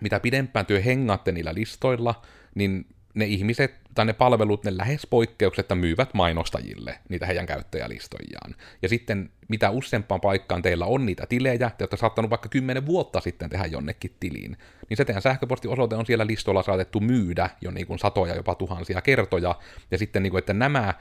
mitä 0.01 0.19
pidempään 0.19 0.65
työ 0.65 0.81
hengaatte 0.81 1.31
niillä 1.31 1.53
listoilla, 1.53 2.21
niin 2.55 2.85
ne 3.13 3.25
ihmiset 3.25 3.82
tai 3.95 4.05
ne 4.05 4.13
palvelut, 4.13 4.63
ne 4.63 4.77
lähes 4.77 5.07
poikkeuksetta 5.07 5.75
myyvät 5.75 6.13
mainostajille 6.13 6.99
niitä 7.09 7.25
heidän 7.25 7.45
käyttäjälistojaan. 7.45 8.55
Ja 8.81 8.89
sitten 8.89 9.29
mitä 9.47 9.69
useampaan 9.69 10.21
paikkaan 10.21 10.61
teillä 10.61 10.85
on 10.85 11.05
niitä 11.05 11.25
tilejä, 11.25 11.69
te 11.69 11.83
olette 11.83 11.97
saattanut 11.97 12.31
vaikka 12.31 12.49
kymmenen 12.49 12.85
vuotta 12.85 13.21
sitten 13.21 13.49
tehdä 13.49 13.65
jonnekin 13.65 14.15
tiliin, 14.19 14.57
niin 14.89 14.97
se 14.97 15.05
teidän 15.05 15.21
sähköpostiosoite 15.21 15.95
on 15.95 16.05
siellä 16.05 16.27
listolla 16.27 16.63
saatettu 16.63 16.99
myydä 16.99 17.49
jo 17.61 17.71
niin 17.71 17.87
kuin 17.87 17.99
satoja, 17.99 18.35
jopa 18.35 18.55
tuhansia 18.55 19.01
kertoja, 19.01 19.55
ja 19.91 19.97
sitten 19.97 20.23
niin 20.23 20.31
kuin, 20.31 20.39
että 20.39 20.53
nämä 20.53 20.93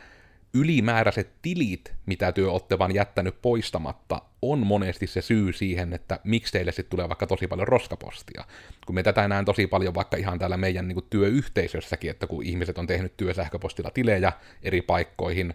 ylimääräiset 0.55 1.31
tilit, 1.43 1.93
mitä 2.07 2.33
työ 2.33 2.51
olette 2.51 2.79
vaan 2.79 2.95
jättänyt 2.95 3.43
poistamatta, 3.43 4.23
on 4.43 4.67
monesti 4.67 5.07
se 5.07 5.23
syy 5.23 5.53
siihen, 5.53 5.93
että 5.93 6.21
miksi 6.25 6.53
teille 6.53 6.73
sitten 6.73 6.91
tulee 6.91 7.09
vaikka 7.09 7.27
tosi 7.27 7.47
paljon 7.47 7.69
roskapostia. 7.69 8.45
Kun 8.87 8.95
me 8.95 9.03
tätä 9.03 9.29
näen 9.29 9.45
tosi 9.45 9.67
paljon 9.67 9.95
vaikka 9.95 10.17
ihan 10.17 10.39
täällä 10.39 10.57
meidän 10.57 10.89
niin 10.89 10.97
kuin 10.97 11.07
työyhteisössäkin, 11.11 12.11
että 12.11 12.27
kun 12.27 12.45
ihmiset 12.45 12.79
on 12.79 12.87
tehnyt 12.87 13.17
työsähköpostilla 13.17 13.91
tilejä 13.91 14.33
eri 14.63 14.83
paikkoihin, 14.83 15.55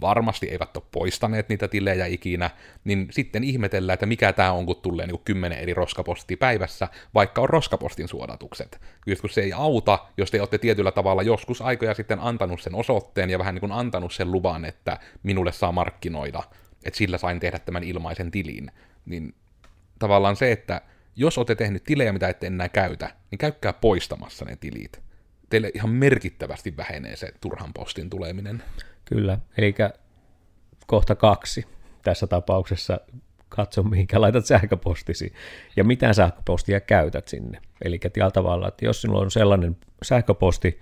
varmasti 0.00 0.46
eivät 0.46 0.76
ole 0.76 0.84
poistaneet 0.92 1.48
niitä 1.48 1.68
tilejä 1.68 2.06
ikinä, 2.06 2.50
niin 2.84 3.08
sitten 3.10 3.44
ihmetellään, 3.44 3.94
että 3.94 4.06
mikä 4.06 4.32
tämä 4.32 4.52
on, 4.52 4.66
kun 4.66 4.76
tulee 4.76 5.06
niin 5.06 5.20
kymmenen 5.24 5.58
eri 5.58 5.74
roskapostia 5.74 6.36
päivässä, 6.36 6.88
vaikka 7.14 7.42
on 7.42 7.48
roskapostin 7.48 8.08
suodatukset. 8.08 8.80
Just 9.06 9.20
kun 9.20 9.30
se 9.30 9.40
ei 9.40 9.52
auta, 9.52 9.98
jos 10.16 10.30
te 10.30 10.40
olette 10.40 10.58
tietyllä 10.58 10.92
tavalla 10.92 11.22
joskus 11.22 11.62
aikoja 11.62 11.94
sitten 11.94 12.20
antanut 12.20 12.60
sen 12.60 12.74
osoitteen 12.74 13.30
ja 13.30 13.38
vähän 13.38 13.54
niin 13.54 13.60
kuin 13.60 13.72
antanut 13.72 14.12
sen 14.12 14.32
luvan, 14.32 14.64
että 14.64 14.98
minulle 15.22 15.52
saa 15.52 15.72
markkinoida, 15.72 16.42
että 16.84 16.98
sillä 16.98 17.18
sain 17.18 17.40
tehdä 17.40 17.58
tämän 17.58 17.84
ilmaisen 17.84 18.30
tilin, 18.30 18.70
niin 19.06 19.34
tavallaan 19.98 20.36
se, 20.36 20.52
että 20.52 20.80
jos 21.16 21.38
olette 21.38 21.54
tehnyt 21.54 21.84
tilejä, 21.84 22.12
mitä 22.12 22.28
ette 22.28 22.46
enää 22.46 22.68
käytä, 22.68 23.10
niin 23.30 23.38
käykää 23.38 23.72
poistamassa 23.72 24.44
ne 24.44 24.56
tilit. 24.56 25.00
Teille 25.50 25.70
ihan 25.74 25.90
merkittävästi 25.90 26.76
vähenee 26.76 27.16
se 27.16 27.32
turhan 27.40 27.72
postin 27.72 28.10
tuleminen. 28.10 28.62
Kyllä, 29.08 29.38
eli 29.58 29.74
kohta 30.86 31.14
kaksi 31.14 31.66
tässä 32.02 32.26
tapauksessa 32.26 33.00
katso, 33.48 33.82
mihinkä 33.82 34.20
laitat 34.20 34.46
sähköpostisi 34.46 35.32
ja 35.76 35.84
mitä 35.84 36.12
sähköpostia 36.12 36.80
käytät 36.80 37.28
sinne. 37.28 37.60
Eli 37.84 37.98
tällä 37.98 38.30
tavalla, 38.30 38.68
että 38.68 38.84
jos 38.84 39.02
sinulla 39.02 39.20
on 39.20 39.30
sellainen 39.30 39.76
sähköposti, 40.02 40.80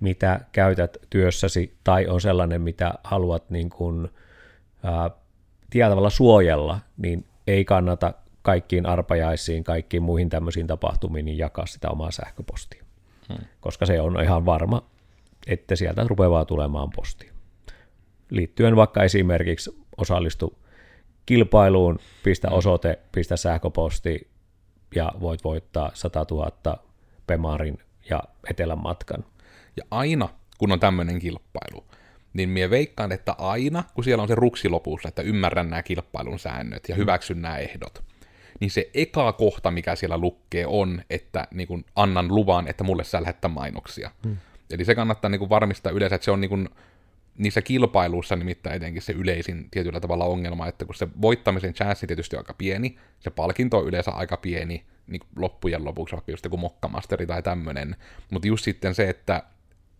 mitä 0.00 0.40
käytät 0.52 0.96
työssäsi, 1.10 1.76
tai 1.84 2.06
on 2.06 2.20
sellainen, 2.20 2.62
mitä 2.62 2.94
haluat 3.04 3.50
niin 3.50 3.70
kuin, 3.70 4.08
ää, 4.82 5.10
tavalla 5.88 6.10
suojella, 6.10 6.80
niin 6.96 7.24
ei 7.46 7.64
kannata 7.64 8.14
kaikkiin 8.42 8.86
arpajaisiin, 8.86 9.64
kaikkiin 9.64 10.02
muihin 10.02 10.28
tämmöisiin 10.28 10.66
tapahtumiin, 10.66 11.24
niin 11.24 11.38
jakaa 11.38 11.66
sitä 11.66 11.90
omaa 11.90 12.10
sähköpostia. 12.10 12.84
Hmm. 13.28 13.46
Koska 13.60 13.86
se 13.86 14.00
on 14.00 14.22
ihan 14.22 14.46
varma, 14.46 14.82
että 15.46 15.76
sieltä 15.76 16.04
rupeaa 16.08 16.44
tulemaan 16.44 16.90
postia. 16.96 17.35
Liittyen 18.30 18.76
vaikka 18.76 19.02
esimerkiksi 19.02 19.86
osallistu 19.96 20.58
kilpailuun, 21.26 21.98
pistä 22.22 22.48
hmm. 22.48 22.58
osoite, 22.58 22.98
pistä 23.12 23.36
sähköposti 23.36 24.30
ja 24.94 25.12
voit 25.20 25.44
voittaa 25.44 25.90
100 25.94 26.26
000 26.30 26.84
Pemarin 27.26 27.78
ja 28.10 28.22
Etelän 28.50 28.82
matkan. 28.82 29.24
Ja 29.76 29.82
aina, 29.90 30.28
kun 30.58 30.72
on 30.72 30.80
tämmöinen 30.80 31.18
kilpailu, 31.18 31.86
niin 32.32 32.48
minä 32.48 32.70
veikkaan, 32.70 33.12
että 33.12 33.34
aina, 33.38 33.84
kun 33.94 34.04
siellä 34.04 34.22
on 34.22 34.28
se 34.28 34.34
ruksi 34.34 34.68
lopussa, 34.68 35.08
että 35.08 35.22
ymmärrän 35.22 35.70
nämä 35.70 35.82
kilpailun 35.82 36.38
säännöt 36.38 36.88
ja 36.88 36.94
hmm. 36.94 37.00
hyväksyn 37.00 37.42
nämä 37.42 37.58
ehdot, 37.58 38.02
niin 38.60 38.70
se 38.70 38.90
eka 38.94 39.32
kohta, 39.32 39.70
mikä 39.70 39.96
siellä 39.96 40.18
lukkee, 40.18 40.66
on, 40.66 41.02
että 41.10 41.48
niin 41.54 41.68
kun 41.68 41.84
annan 41.96 42.28
luvan, 42.28 42.68
että 42.68 42.84
mulle 42.84 43.04
saa 43.04 43.22
lähettää 43.22 43.50
mainoksia. 43.50 44.10
Hmm. 44.24 44.36
Eli 44.70 44.84
se 44.84 44.94
kannattaa 44.94 45.28
niin 45.28 45.38
kun 45.38 45.50
varmistaa 45.50 45.92
yleensä, 45.92 46.14
että 46.14 46.24
se 46.24 46.30
on 46.30 46.40
niin 46.40 46.48
kun, 46.48 46.68
niissä 47.38 47.62
kilpailuissa 47.62 48.36
nimittäin 48.36 48.76
etenkin 48.76 49.02
se 49.02 49.12
yleisin 49.12 49.68
tietyllä 49.70 50.00
tavalla 50.00 50.24
ongelma, 50.24 50.66
että 50.66 50.84
kun 50.84 50.94
se 50.94 51.08
voittamisen 51.22 51.74
chanssi 51.74 52.06
tietysti 52.06 52.36
on 52.36 52.40
aika 52.40 52.54
pieni, 52.54 52.98
se 53.20 53.30
palkinto 53.30 53.78
on 53.78 53.86
yleensä 53.86 54.10
aika 54.10 54.36
pieni, 54.36 54.84
niin 55.06 55.20
loppujen 55.36 55.84
lopuksi 55.84 56.16
vaikka 56.16 56.32
just 56.32 56.44
joku 56.44 56.56
mokkamasteri 56.56 57.26
tai 57.26 57.42
tämmöinen, 57.42 57.96
mutta 58.30 58.48
just 58.48 58.64
sitten 58.64 58.94
se, 58.94 59.08
että 59.08 59.42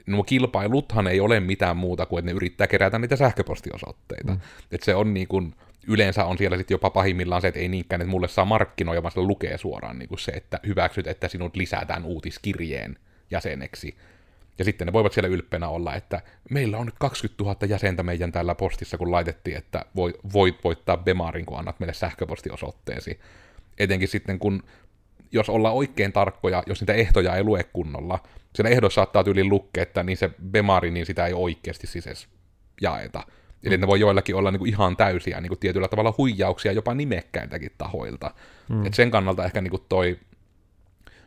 nuo 0.07 0.25
kilpailuthan 0.25 1.07
ei 1.07 1.21
ole 1.21 1.41
mitään 1.41 1.77
muuta 1.77 2.07
kuin, 2.07 2.19
että 2.19 2.31
ne 2.33 2.37
yrittää 2.37 2.67
kerätä 2.67 2.99
niitä 2.99 3.17
sähköpostiosoitteita. 3.17 4.33
Mm. 4.33 4.41
Että 4.73 4.85
se 4.85 4.95
on 4.95 5.15
niin 5.15 5.29
kuin, 5.29 5.55
yleensä 5.89 6.25
on 6.25 6.39
siellä 6.39 6.57
sitten 6.57 6.75
jopa 6.75 6.91
pahimmillaan 6.91 7.43
se, 7.43 7.49
että 7.49 7.61
ei 7.61 7.69
niinkään, 7.69 8.01
että 8.01 8.11
mulle 8.11 8.29
saa 8.29 8.45
markkinoja, 8.45 9.03
vaan 9.03 9.13
se 9.13 9.21
lukee 9.21 9.59
suoraan 9.59 9.99
niin 9.99 10.09
kuin 10.09 10.19
se, 10.19 10.33
että 10.33 10.61
hyväksyt, 10.67 11.07
että 11.07 11.29
sinut 11.29 11.57
lisätään 11.57 12.05
uutiskirjeen 12.05 12.99
jäseneksi. 13.31 13.97
Ja 14.59 14.65
sitten 14.65 14.87
ne 14.87 14.93
voivat 14.93 15.13
siellä 15.13 15.29
ylpeänä 15.29 15.69
olla, 15.69 15.95
että 15.95 16.23
meillä 16.51 16.79
on 16.79 16.87
nyt 16.87 16.95
20 16.99 17.45
000 17.45 17.57
jäsentä 17.67 18.03
meidän 18.03 18.33
täällä 18.33 18.55
postissa, 18.55 18.99
kun 18.99 19.11
laitettiin, 19.11 19.57
että 19.57 19.85
voit 20.33 20.65
voittaa 20.65 20.97
Bemarin, 20.97 21.47
kun 21.47 21.59
annat 21.59 21.81
meille 21.81 21.95
sähköpostiosoitteesi. 21.95 23.21
Etenkin 23.79 24.09
sitten, 24.09 24.39
kun 24.39 24.63
jos 25.33 25.49
ollaan 25.49 25.75
oikein 25.75 26.13
tarkkoja, 26.13 26.63
jos 26.67 26.81
niitä 26.81 26.93
ehtoja 26.93 27.37
ei 27.37 27.45
lue 27.45 27.65
kunnolla, 27.65 28.19
siellä 28.55 28.71
ehdossa 28.71 28.95
saattaa 28.95 29.25
tyyliin 29.25 29.49
lukea, 29.49 29.83
että 29.83 30.03
niin 30.03 30.17
se 30.17 30.31
Bemari, 30.51 30.91
niin 30.91 31.07
sitä 31.07 31.27
ei 31.27 31.33
oikeasti 31.33 31.87
siis 31.87 32.07
edes 32.07 32.29
jaeta. 32.81 33.23
Eli 33.65 33.77
ne 33.77 33.87
voi 33.87 34.01
joillakin 34.01 34.37
olla 34.37 34.51
niinku 34.51 34.65
ihan 34.65 34.97
täysiä 34.97 35.41
niinku 35.41 35.57
tietyllä 35.57 35.89
tavalla 35.89 36.15
huijauksia 36.19 36.73
jopa 36.73 36.95
nimekkäitäkin 36.95 37.71
tahoilta. 37.79 38.31
Mm. 38.69 38.87
Et 38.87 38.95
sen 38.95 39.11
kannalta 39.11 39.45
ehkä 39.45 39.61
niinku 39.61 39.79
toi, 39.79 40.19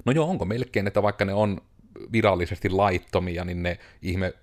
no 0.06 0.12
joo, 0.12 0.30
onko 0.30 0.46
melkein, 0.46 0.88
että 0.88 1.04
vaikka 1.04 1.26
ne 1.26 1.34
on 1.34 1.62
virallisesti 2.12 2.70
laittomia, 2.70 3.46
niin 3.46 3.64
ne 3.64 3.80
ihme 4.02 4.34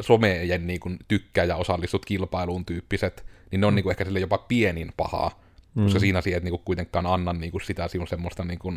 somejen 0.00 0.66
niinku 0.66 0.90
tykkää 1.08 1.44
ja 1.44 1.56
osallistut 1.56 2.04
kilpailuun 2.04 2.64
tyyppiset, 2.64 3.26
niin 3.50 3.60
ne 3.60 3.66
on 3.66 3.72
mm. 3.72 3.74
niinku 3.74 3.90
ehkä 3.90 4.04
sille 4.04 4.20
jopa 4.20 4.38
pienin 4.38 4.92
pahaa, 4.96 5.42
mm. 5.74 5.84
koska 5.84 5.98
siinä 5.98 6.20
siihen 6.20 6.42
niinku 6.42 6.58
kuitenkaan 6.58 7.06
anna 7.06 7.32
niinku 7.32 7.58
sitä 7.58 7.88
sinun 7.88 8.08
semmoista 8.08 8.44
niinku, 8.44 8.72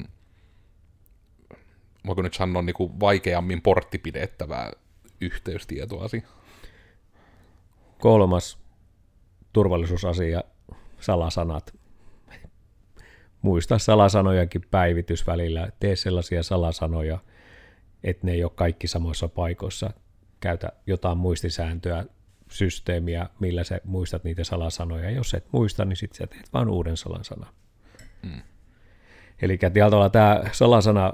voiko 2.05 2.21
nyt 2.21 2.33
sanoa 2.33 2.61
niinku 2.61 2.99
vaikeammin 2.99 3.61
porttipidettävää 3.61 4.71
yhteystietoasi. 5.21 6.23
Kolmas 7.99 8.57
turvallisuusasia, 9.53 10.43
salasanat. 10.99 11.73
Muista 13.41 13.77
salasanojakin 13.77 14.61
päivitys 14.71 15.27
välillä. 15.27 15.69
Tee 15.79 15.95
sellaisia 15.95 16.43
salasanoja, 16.43 17.19
että 18.03 18.25
ne 18.25 18.31
ei 18.33 18.43
ole 18.43 18.51
kaikki 18.55 18.87
samoissa 18.87 19.27
paikoissa. 19.27 19.89
Käytä 20.39 20.71
jotain 20.87 21.17
muistisääntöä, 21.17 22.05
systeemiä, 22.49 23.29
millä 23.39 23.63
sä 23.63 23.81
muistat 23.83 24.23
niitä 24.23 24.43
salasanoja. 24.43 25.11
Jos 25.11 25.33
et 25.33 25.45
muista, 25.51 25.85
niin 25.85 25.97
sitten 25.97 26.17
sä 26.17 26.27
teet 26.27 26.53
vain 26.53 26.69
uuden 26.69 26.97
salasanan. 26.97 27.53
Mm. 28.23 28.41
Eli 29.41 29.57
tämä 30.11 30.43
salasana 30.51 31.13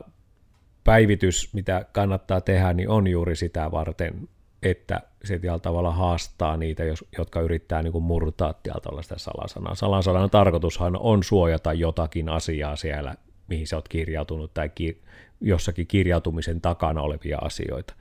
päivitys, 0.83 1.53
mitä 1.53 1.85
kannattaa 1.91 2.41
tehdä, 2.41 2.73
niin 2.73 2.89
on 2.89 3.07
juuri 3.07 3.35
sitä 3.35 3.71
varten, 3.71 4.29
että 4.63 5.01
se 5.23 5.39
tällä 5.39 5.59
tavalla 5.59 5.91
haastaa 5.91 6.57
niitä, 6.57 6.83
jotka 7.17 7.41
yrittää 7.41 7.83
niin 7.83 7.91
kuin 7.91 8.03
murtaa 8.03 8.53
tällä 8.83 9.01
sitä 9.01 9.17
salasanaa. 9.17 9.75
Salasanan 9.75 10.29
tarkoitushan 10.29 10.97
on 10.99 11.23
suojata 11.23 11.73
jotakin 11.73 12.29
asiaa 12.29 12.75
siellä, 12.75 13.15
mihin 13.47 13.67
sä 13.67 13.75
oot 13.75 13.87
kirjautunut, 13.87 14.53
tai 14.53 14.69
ki- 14.69 15.01
jossakin 15.41 15.87
kirjautumisen 15.87 16.61
takana 16.61 17.01
olevia 17.01 17.37
asioita. 17.41 17.93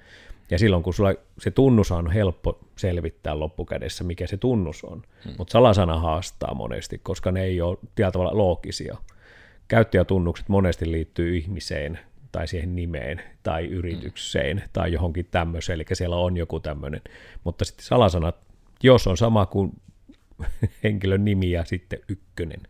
Ja 0.51 0.59
silloin, 0.59 0.83
kun 0.83 0.95
sulla 0.95 1.15
se 1.39 1.51
tunnus 1.51 1.91
on 1.91 2.11
helppo 2.11 2.59
selvittää 2.77 3.39
loppukädessä, 3.39 4.05
mikä 4.05 4.27
se 4.27 4.37
tunnus 4.37 4.85
on, 4.85 5.03
hmm. 5.25 5.35
mutta 5.39 5.53
salasana 5.53 5.99
haastaa 5.99 6.55
monesti, 6.55 6.99
koska 6.99 7.33
ne 7.33 7.43
ei 7.43 7.61
ole 7.61 7.79
tällä 7.95 8.13
tavalla 8.13 8.39
loogisia. 8.39 8.97
Käyttäjätunnukset 9.69 10.49
monesti 10.49 10.93
liittyy 10.93 11.37
ihmiseen, 11.37 11.99
tai 12.35 12.49
siihen 12.49 12.77
nimeen 12.77 13.21
tai 13.43 13.67
yritykseen 13.67 14.57
mm. 14.57 14.63
tai 14.73 14.93
johonkin 14.93 15.29
tämmöiseen, 15.31 15.75
eli 15.75 15.85
siellä 15.93 16.17
on 16.17 16.37
joku 16.37 16.61
tämmöinen. 16.61 17.01
Mutta 17.45 17.65
sitten 17.65 17.87
salasanat, 17.87 18.37
jos 18.83 19.07
on 19.07 19.17
sama 19.17 19.47
kuin 19.47 19.73
henkilön 20.85 21.25
nimi 21.25 21.51
ja 21.51 21.65
sitten 21.65 21.99
ykkönen, 22.09 22.61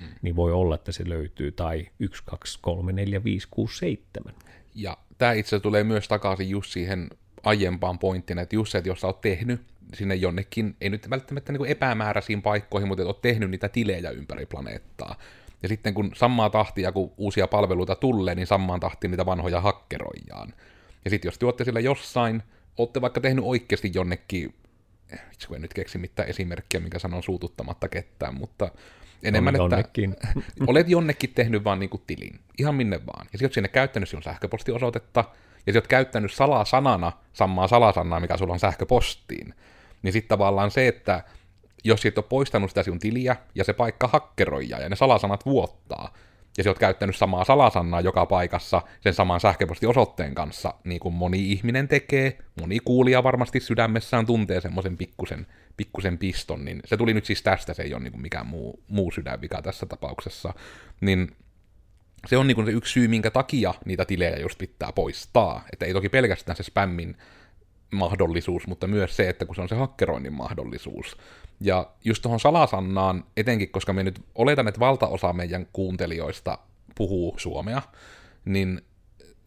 mm. 0.00 0.06
niin 0.22 0.36
voi 0.36 0.52
olla, 0.52 0.74
että 0.74 0.92
se 0.92 1.08
löytyy, 1.08 1.52
tai 1.52 1.88
1, 1.98 2.22
2, 2.26 2.58
3, 2.62 2.92
4, 2.92 3.24
5, 3.24 3.48
6, 3.50 3.78
7. 3.78 4.34
Ja 4.74 4.96
tämä 5.18 5.32
itse 5.32 5.60
tulee 5.60 5.84
myös 5.84 6.08
takaisin 6.08 6.50
just 6.50 6.72
siihen 6.72 7.10
aiempaan 7.42 7.98
pointtiin, 7.98 8.38
että 8.38 8.56
just 8.56 8.72
se, 8.72 8.78
että 8.78 8.90
jos 8.90 9.00
sä 9.00 9.06
oot 9.06 9.20
tehnyt 9.20 9.60
sinne 9.94 10.14
jonnekin, 10.14 10.76
ei 10.80 10.90
nyt 10.90 11.10
välttämättä 11.10 11.52
niin 11.52 11.66
epämääräisiin 11.66 12.42
paikkoihin, 12.42 12.88
mutta 12.88 13.06
oot 13.06 13.22
tehnyt 13.22 13.50
niitä 13.50 13.68
tilejä 13.68 14.10
ympäri 14.10 14.46
planeettaa, 14.46 15.16
ja 15.62 15.68
sitten 15.68 15.94
kun 15.94 16.10
samaa 16.14 16.50
tahtia, 16.50 16.92
kun 16.92 17.12
uusia 17.16 17.48
palveluita 17.48 17.94
tulee, 17.94 18.34
niin 18.34 18.46
samaan 18.46 18.80
tahtiin 18.80 19.10
niitä 19.10 19.26
vanhoja 19.26 19.60
hakkeroijaan. 19.60 20.54
Ja 21.04 21.10
sitten 21.10 21.28
jos 21.28 21.38
te 21.38 21.46
olette 21.46 21.64
siellä 21.64 21.80
jossain, 21.80 22.42
olette 22.78 23.00
vaikka 23.00 23.20
tehnyt 23.20 23.44
oikeasti 23.44 23.90
jonnekin, 23.94 24.54
itse 25.32 25.46
kun 25.46 25.56
en 25.56 25.62
nyt 25.62 25.74
keksi 25.74 25.98
mitään 25.98 26.28
esimerkkiä, 26.28 26.80
mikä 26.80 26.98
sanon 26.98 27.22
suututtamatta 27.22 27.88
ketään, 27.88 28.34
mutta 28.34 28.70
enemmän, 29.24 29.54
että 29.54 29.62
jonnekin. 29.62 30.16
olet 30.66 30.88
jonnekin 30.88 31.30
tehnyt 31.34 31.64
vaan 31.64 31.80
niinku 31.80 32.02
tilin, 32.06 32.40
ihan 32.58 32.74
minne 32.74 33.00
vaan. 33.06 33.26
Ja 33.32 33.38
sitten 33.38 33.54
sinne 33.54 33.68
käyttänyt 33.68 34.08
sinun 34.08 34.22
sähköpostiosoitetta, 34.22 35.24
ja 35.66 35.72
sitten 35.72 35.76
olet 35.76 35.86
käyttänyt 35.86 36.32
salasanana 36.32 37.12
samaa 37.32 37.68
salasanaa, 37.68 38.20
mikä 38.20 38.36
sulla 38.36 38.52
on 38.52 38.58
sähköpostiin. 38.58 39.54
Niin 40.02 40.12
sitten 40.12 40.28
tavallaan 40.28 40.70
se, 40.70 40.88
että 40.88 41.24
jos 41.84 42.06
et 42.06 42.18
ole 42.18 42.26
poistanut 42.28 42.70
sitä 42.70 42.82
sinun 42.82 42.98
tiliä, 42.98 43.36
ja 43.54 43.64
se 43.64 43.72
paikka 43.72 44.08
hakkeroija, 44.08 44.80
ja 44.80 44.88
ne 44.88 44.96
salasanat 44.96 45.46
vuottaa, 45.46 46.14
ja 46.58 46.64
sä 46.64 46.70
oot 46.70 46.78
käyttänyt 46.78 47.16
samaa 47.16 47.44
salasannaa 47.44 48.00
joka 48.00 48.26
paikassa 48.26 48.82
sen 49.00 49.14
saman 49.14 49.40
sähköpostiosoitteen 49.40 50.34
kanssa, 50.34 50.74
niin 50.84 51.00
kuin 51.00 51.14
moni 51.14 51.52
ihminen 51.52 51.88
tekee, 51.88 52.38
moni 52.60 52.78
kuulija 52.84 53.22
varmasti 53.22 53.60
sydämessään 53.60 54.26
tuntee 54.26 54.60
semmoisen 54.60 54.96
pikkusen, 54.96 55.46
pikkusen 55.76 56.18
piston, 56.18 56.64
niin 56.64 56.82
se 56.84 56.96
tuli 56.96 57.14
nyt 57.14 57.24
siis 57.24 57.42
tästä, 57.42 57.74
se 57.74 57.82
ei 57.82 57.94
ole 57.94 58.02
niin 58.02 58.12
kuin 58.12 58.22
mikään 58.22 58.46
muu, 58.46 58.82
muu 58.88 59.10
sydänvika 59.10 59.62
tässä 59.62 59.86
tapauksessa, 59.86 60.54
niin 61.00 61.36
se 62.26 62.36
on 62.36 62.46
niin 62.46 62.54
kuin 62.54 62.66
se 62.66 62.72
yksi 62.72 62.92
syy, 62.92 63.08
minkä 63.08 63.30
takia 63.30 63.74
niitä 63.84 64.04
tilejä 64.04 64.36
just 64.36 64.58
pitää 64.58 64.92
poistaa, 64.92 65.64
että 65.72 65.86
ei 65.86 65.92
toki 65.92 66.08
pelkästään 66.08 66.56
se 66.56 66.62
spämmin 66.62 67.16
mahdollisuus, 67.90 68.66
mutta 68.66 68.86
myös 68.86 69.16
se, 69.16 69.28
että 69.28 69.44
kun 69.44 69.54
se 69.54 69.62
on 69.62 69.68
se 69.68 69.74
hakkeroinnin 69.74 70.32
mahdollisuus. 70.32 71.16
Ja 71.60 71.90
just 72.04 72.22
tuohon 72.22 72.40
salasannaan, 72.40 73.24
etenkin 73.36 73.70
koska 73.70 73.92
me 73.92 74.02
nyt 74.02 74.20
oletan, 74.34 74.68
että 74.68 74.80
valtaosa 74.80 75.32
meidän 75.32 75.66
kuuntelijoista 75.72 76.58
puhuu 76.94 77.34
suomea, 77.38 77.82
niin 78.44 78.80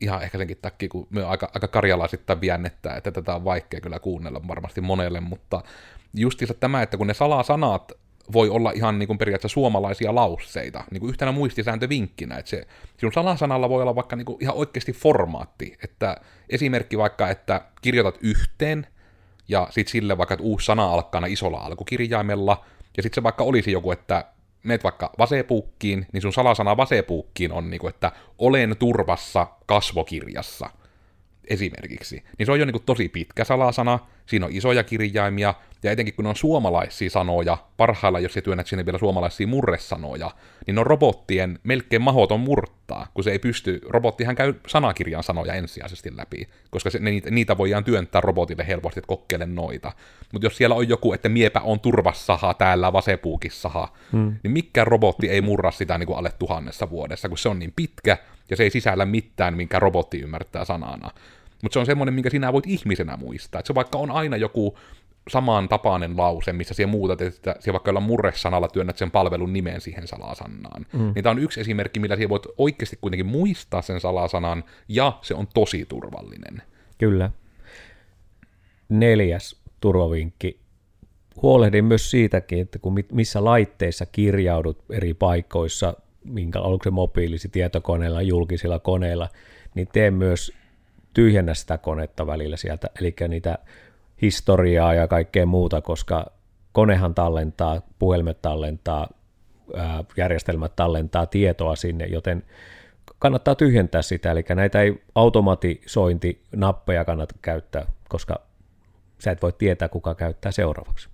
ihan 0.02 0.24
ehkä 0.24 0.38
senkin 0.38 0.58
takia, 0.62 0.90
kun 0.90 1.08
me 1.10 1.24
aika, 1.24 1.52
aika 1.54 1.68
karjalaisittain 1.68 2.42
viännettää, 2.42 2.96
että 2.98 3.12
tätä 3.12 3.36
on 3.36 3.44
vaikea 3.44 3.82
kyllä 3.82 4.00
kuunnella 4.00 4.48
varmasti 4.48 4.82
monelle, 4.82 5.20
mutta 5.20 5.64
justiinsa 6.14 6.54
tämä, 6.54 6.82
että 6.82 6.98
kun 6.98 7.08
ne 7.08 7.14
salasanat 7.14 7.92
voi 8.34 8.50
olla 8.50 8.72
ihan 8.72 9.00
niin 9.00 9.08
kuin 9.08 9.18
periaatteessa 9.18 9.54
suomalaisia 9.54 10.16
lausseita, 10.16 10.84
niin 10.92 11.00
kuin 11.00 11.10
yhtenä 11.10 11.32
muistisääntövinkkinä, 11.32 12.38
että 12.38 12.50
se, 12.50 12.68
sinun 12.98 13.14
salasanalla 13.14 13.70
voi 13.70 13.82
olla 13.82 13.96
vaikka 13.96 14.16
niin 14.16 14.26
kuin 14.26 14.38
ihan 14.42 14.56
oikeasti 14.56 14.94
formaatti, 14.94 15.78
että 15.84 16.18
esimerkki 16.50 16.98
vaikka, 16.98 17.30
että 17.30 17.62
kirjoitat 17.82 18.18
yhteen, 18.22 18.88
ja 19.48 19.68
sitten 19.70 19.92
sille 19.92 20.18
vaikka, 20.18 20.34
että 20.34 20.44
uusi 20.44 20.66
sana 20.66 20.86
alkaa 20.86 21.26
isolla 21.28 21.58
alkukirjaimella, 21.58 22.66
ja 22.98 23.04
sitten 23.04 23.16
se 23.16 23.24
vaikka 23.24 23.44
olisi 23.44 23.72
joku, 23.72 23.92
että 23.92 24.26
meet 24.64 24.84
vaikka 24.84 25.12
vasepuukkiin, 25.18 26.06
niin 26.14 26.22
sun 26.22 26.34
salasana 26.34 26.78
vasepuukkiin 26.78 27.52
on 27.52 27.70
niin 27.70 27.80
kuin, 27.80 27.90
että 27.90 28.12
olen 28.38 28.76
turvassa 28.80 29.48
kasvokirjassa 29.66 30.70
esimerkiksi. 31.48 32.24
Niin 32.38 32.46
se 32.46 32.52
on 32.52 32.60
jo 32.60 32.66
niin 32.66 32.74
kuin 32.74 32.86
tosi 32.86 33.10
pitkä 33.10 33.44
salasana, 33.44 34.00
siinä 34.28 34.46
on 34.46 34.52
isoja 34.52 34.84
kirjaimia, 34.84 35.54
ja 35.84 35.92
etenkin 35.92 36.14
kun 36.14 36.24
ne 36.24 36.30
on 36.30 36.36
suomalaisia 36.36 37.10
sanoja, 37.10 37.58
parhailla 37.78 38.20
jos 38.20 38.34
se 38.34 38.42
työnnät 38.42 38.68
sinne 38.68 38.86
vielä 38.86 38.98
suomalaisia 38.98 39.48
murresanoja, 39.48 40.32
niin 40.68 40.76
ne 40.76 40.80
on 40.82 40.88
robottien 40.88 41.60
melkein 41.64 42.02
mahoton 42.02 42.40
murtaa, 42.40 43.08
kun 43.14 43.24
se 43.24 43.32
ei 43.32 43.40
pysty, 43.40 43.82
robottihan 43.90 44.36
käy 44.36 44.54
sanakirjan 44.68 45.24
sanoja 45.24 45.54
ensisijaisesti 45.54 46.18
läpi, 46.18 46.48
koska 46.70 46.90
se, 46.90 47.00
ne, 47.00 47.12
niitä 47.32 47.58
voidaan 47.58 47.84
työntää 47.84 48.22
robotille 48.22 48.68
helposti, 48.68 49.00
että 49.00 49.08
kokeile 49.08 49.46
noita. 49.46 49.92
Mutta 50.34 50.46
jos 50.46 50.58
siellä 50.58 50.76
on 50.76 50.90
joku, 50.90 51.14
että 51.14 51.30
miepä 51.30 51.60
on 51.60 51.80
turvassaha 51.80 52.54
täällä 52.54 52.94
vasepuukissaha, 52.94 53.94
hmm. 54.12 54.36
niin 54.44 54.52
mikään 54.52 54.88
robotti 54.88 55.30
ei 55.30 55.42
murra 55.42 55.72
sitä 55.72 55.98
niin 55.98 56.08
kuin 56.08 56.18
alle 56.18 56.32
tuhannessa 56.40 56.90
vuodessa, 56.90 57.30
kun 57.30 57.38
se 57.38 57.50
on 57.50 57.60
niin 57.60 57.74
pitkä, 57.76 58.18
ja 58.50 58.56
se 58.56 58.64
ei 58.64 58.70
sisällä 58.70 59.06
mitään, 59.06 59.58
minkä 59.58 59.80
robotti 59.80 60.20
ymmärtää 60.20 60.66
sanana. 60.66 61.12
Mutta 61.64 61.74
se 61.74 61.80
on 61.80 61.86
semmoinen, 61.86 62.14
minkä 62.14 62.30
sinä 62.30 62.54
voit 62.54 62.68
ihmisenä 62.68 63.18
muistaa. 63.18 63.60
Että 63.60 63.68
se 63.68 63.76
vaikka 63.76 63.98
on 63.98 64.12
aina 64.12 64.38
joku 64.38 64.78
samantapainen 65.30 66.18
lause, 66.18 66.54
missä 66.54 66.74
siellä 66.74 66.92
muutat, 66.92 67.22
että 67.22 67.56
siellä 67.60 67.74
vaikka 67.74 67.90
jollain 67.90 68.06
murresanalla 68.06 68.68
työnnät 68.68 68.98
sen 68.98 69.12
palvelun 69.12 69.54
nimen 69.54 69.82
siihen 69.82 70.08
salasanaan. 70.08 70.86
Mm. 70.94 71.12
Niin 71.16 71.24
tämä 71.24 71.32
on 71.32 71.40
yksi 71.40 71.62
esimerkki, 71.62 72.00
millä 72.00 72.16
siellä 72.16 72.30
voit 72.30 72.48
oikeasti 72.58 72.98
kuitenkin 73.02 73.26
muistaa 73.26 73.82
sen 73.82 74.00
salasanan, 74.00 74.64
ja 74.88 75.20
se 75.22 75.34
on 75.34 75.48
tosi 75.54 75.86
turvallinen. 75.86 76.62
Kyllä. 76.98 77.32
Neljäs 78.90 79.62
turvavinkki. 79.82 80.60
Huolehdin 81.42 81.86
myös 81.86 82.12
siitäkin, 82.12 82.62
että 82.62 82.80
kun 82.80 82.96
missä 83.12 83.44
laitteissa 83.44 84.06
kirjaudut 84.06 84.84
eri 84.90 85.14
paikoissa, 85.14 85.94
minkä 86.24 86.60
onko 86.60 86.84
se 86.84 86.90
mobiilisi, 86.92 87.50
tietokoneella, 87.50 88.22
julkisilla 88.22 88.80
koneilla, 88.80 89.30
niin 89.76 89.88
tee 89.94 90.12
myös 90.12 90.54
tyhjennä 91.18 91.54
sitä 91.54 91.78
konetta 91.78 92.28
välillä 92.28 92.58
sieltä, 92.58 92.90
eli 93.02 93.16
niitä 93.28 93.58
historiaa 94.22 94.94
ja 94.94 95.08
kaikkea 95.08 95.46
muuta, 95.46 95.82
koska 95.82 96.26
konehan 96.72 97.16
tallentaa, 97.16 97.82
puhelimet 98.00 98.42
tallentaa, 98.42 99.10
järjestelmät 100.18 100.76
tallentaa 100.76 101.26
tietoa 101.26 101.76
sinne, 101.76 102.06
joten 102.06 102.44
kannattaa 103.20 103.56
tyhjentää 103.56 104.02
sitä, 104.02 104.32
eli 104.32 104.46
näitä 104.56 104.82
ei 104.82 105.04
automatisointinappeja 105.16 107.06
kannata 107.06 107.36
käyttää, 107.42 107.86
koska 108.10 108.40
sä 109.20 109.32
et 109.32 109.42
voi 109.42 109.54
tietää, 109.54 109.90
kuka 109.90 110.16
käyttää 110.16 110.52
seuraavaksi. 110.52 111.10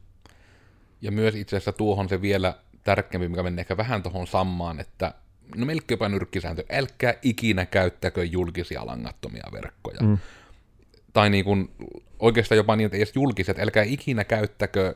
Ja 1.02 1.12
myös 1.12 1.36
itse 1.36 1.56
asiassa 1.56 1.74
tuohon 1.74 2.10
se 2.10 2.22
vielä 2.22 2.54
tärkeämpi, 2.84 3.28
mikä 3.28 3.44
menee 3.44 3.62
ehkä 3.62 3.78
vähän 3.78 4.04
tuohon 4.04 4.28
sammaan, 4.28 4.80
että 4.80 5.14
no 5.56 5.66
melkein 5.66 5.96
jopa 5.96 6.10
nyrkkisääntö, 6.10 6.64
älkää 6.72 7.14
ikinä 7.22 7.66
käyttäkö 7.66 8.24
julkisia 8.24 8.86
langattomia 8.86 9.50
verkkoja. 9.52 10.00
Mm. 10.02 10.18
Tai 11.14 11.30
niin 11.30 11.46
kuin, 11.46 11.72
oikeastaan 12.20 12.58
jopa 12.58 12.76
niin, 12.76 12.86
että 12.86 12.98
edes 12.98 13.16
julkiset, 13.16 13.60
älkää 13.60 13.84
ikinä 13.84 14.24
käyttäkö 14.24 14.96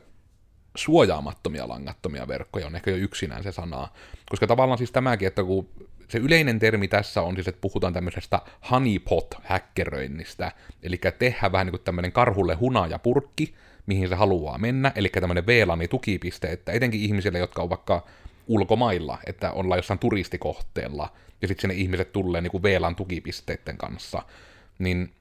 suojaamattomia 0.76 1.68
langattomia 1.68 2.28
verkkoja, 2.28 2.66
on 2.66 2.76
ehkä 2.76 2.90
jo 2.90 2.96
yksinään 2.96 3.42
se 3.42 3.52
sana. 3.52 3.88
Koska 4.30 4.46
tavallaan 4.46 4.78
siis 4.78 4.92
tämäkin, 4.92 5.28
että 5.28 5.44
kun 5.44 5.68
se 6.08 6.18
yleinen 6.18 6.58
termi 6.58 6.88
tässä 6.88 7.22
on 7.22 7.34
siis, 7.34 7.48
että 7.48 7.60
puhutaan 7.60 7.92
tämmöisestä 7.92 8.40
honeypot-häkkeröinnistä, 8.70 10.52
eli 10.82 11.00
tehdään 11.18 11.52
vähän 11.52 11.66
niin 11.66 11.72
kuin 11.72 11.82
tämmöinen 11.82 12.12
karhulle 12.12 12.54
hunajapurkki, 12.54 13.54
mihin 13.86 14.08
se 14.08 14.14
haluaa 14.14 14.58
mennä, 14.58 14.92
eli 14.94 15.08
tämmöinen 15.08 15.46
VLAN-tukipiste, 15.46 16.52
että 16.52 16.72
etenkin 16.72 17.00
ihmisille, 17.00 17.38
jotka 17.38 17.62
on 17.62 17.70
vaikka 17.70 18.06
ulkomailla, 18.48 19.18
että 19.26 19.52
ollaan 19.52 19.78
jossain 19.78 19.98
turistikohteella, 19.98 21.12
ja 21.42 21.48
sitten 21.48 21.62
sinne 21.62 21.82
ihmiset 21.82 22.12
tulee 22.12 22.40
niin 22.40 22.50
kuin 22.50 22.62
VLAN 22.62 22.96
tukipisteiden 22.96 23.76
kanssa, 23.76 24.22
niin 24.78 25.12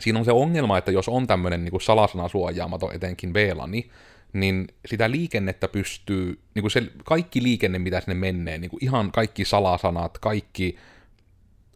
siinä 0.00 0.18
on 0.18 0.24
se 0.24 0.32
ongelma, 0.32 0.78
että 0.78 0.90
jos 0.90 1.08
on 1.08 1.26
tämmöinen 1.26 1.64
niin 1.64 1.80
salasana 1.80 2.28
suojaamaton 2.28 2.94
etenkin 2.94 3.34
VLANi, 3.34 3.90
niin 4.32 4.68
sitä 4.86 5.10
liikennettä 5.10 5.68
pystyy, 5.68 6.40
niin 6.54 6.62
kuin 6.62 6.70
se 6.70 6.82
kaikki 7.04 7.42
liikenne, 7.42 7.78
mitä 7.78 8.00
sinne 8.00 8.14
menee, 8.14 8.58
niin 8.58 8.70
kuin 8.70 8.84
ihan 8.84 9.12
kaikki 9.12 9.44
salasanat, 9.44 10.18
kaikki 10.18 10.78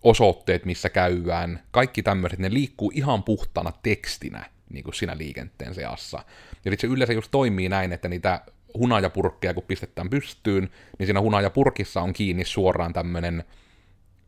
osoitteet, 0.03 0.65
missä 0.65 0.91
käydään, 0.91 1.63
kaikki 1.71 2.03
tämmöiset, 2.03 2.39
ne 2.39 2.53
liikkuu 2.53 2.93
ihan 2.95 3.23
puhtana 3.23 3.73
tekstinä 3.83 4.51
niin 4.71 4.85
kuin 4.85 4.95
siinä 4.95 5.19
liikenteen 5.19 5.75
seassa. 5.75 6.19
Ja 6.65 6.71
sitten 6.71 6.89
se 6.91 6.95
yleensä 6.95 7.13
just 7.13 7.31
toimii 7.31 7.69
näin, 7.69 7.93
että 7.93 8.09
niitä 8.09 8.41
hunajapurkkeja, 8.79 9.55
kun 9.55 9.63
pistetään 9.63 10.11
pystyyn, 10.11 10.71
niin 10.99 11.07
siinä 11.07 11.21
hunajapurkissa 11.21 12.01
on 12.01 12.13
kiinni 12.13 12.45
suoraan 12.45 12.93
tämmöinen, 12.93 13.45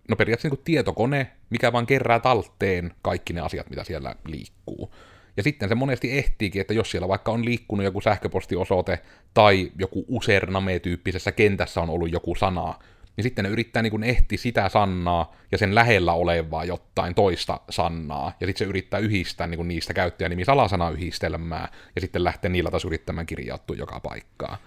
no 0.08 0.16
periaatteessa 0.16 0.48
niin 0.48 0.58
kuin 0.58 0.64
tietokone, 0.64 1.30
mikä 1.50 1.72
vaan 1.72 1.86
kerää 1.86 2.20
talteen 2.20 2.94
kaikki 3.02 3.32
ne 3.32 3.40
asiat, 3.40 3.70
mitä 3.70 3.84
siellä 3.84 4.14
liikkuu. 4.26 4.94
Ja 5.36 5.42
sitten 5.42 5.68
se 5.68 5.74
monesti 5.74 6.18
ehtiikin, 6.18 6.60
että 6.60 6.74
jos 6.74 6.90
siellä 6.90 7.08
vaikka 7.08 7.32
on 7.32 7.44
liikkunut 7.44 7.84
joku 7.84 8.00
sähköpostiosoite 8.00 9.02
tai 9.34 9.72
joku 9.78 10.04
username-tyyppisessä 10.08 11.32
kentässä 11.32 11.80
on 11.80 11.90
ollut 11.90 12.12
joku 12.12 12.34
sana, 12.34 12.74
niin 13.16 13.22
sitten 13.22 13.44
ne 13.44 13.50
yrittää 13.50 13.82
niin 13.82 14.04
ehti 14.04 14.36
sitä 14.36 14.68
sannaa 14.68 15.32
ja 15.52 15.58
sen 15.58 15.74
lähellä 15.74 16.12
olevaa 16.12 16.64
jotain 16.64 17.14
toista 17.14 17.60
sannaa, 17.70 18.32
ja 18.40 18.46
sitten 18.46 18.66
se 18.66 18.68
yrittää 18.68 19.00
yhdistää 19.00 19.46
niin 19.46 19.68
niistä 19.68 19.94
käyttäjänimi 19.94 20.44
salasanayhdistelmää, 20.44 21.68
ja 21.94 22.00
sitten 22.00 22.24
lähtee 22.24 22.48
niillä 22.48 22.70
taas 22.70 22.84
yrittämään 22.84 23.26
kirjautua 23.26 23.76
joka 23.76 24.00
paikkaa. 24.00 24.58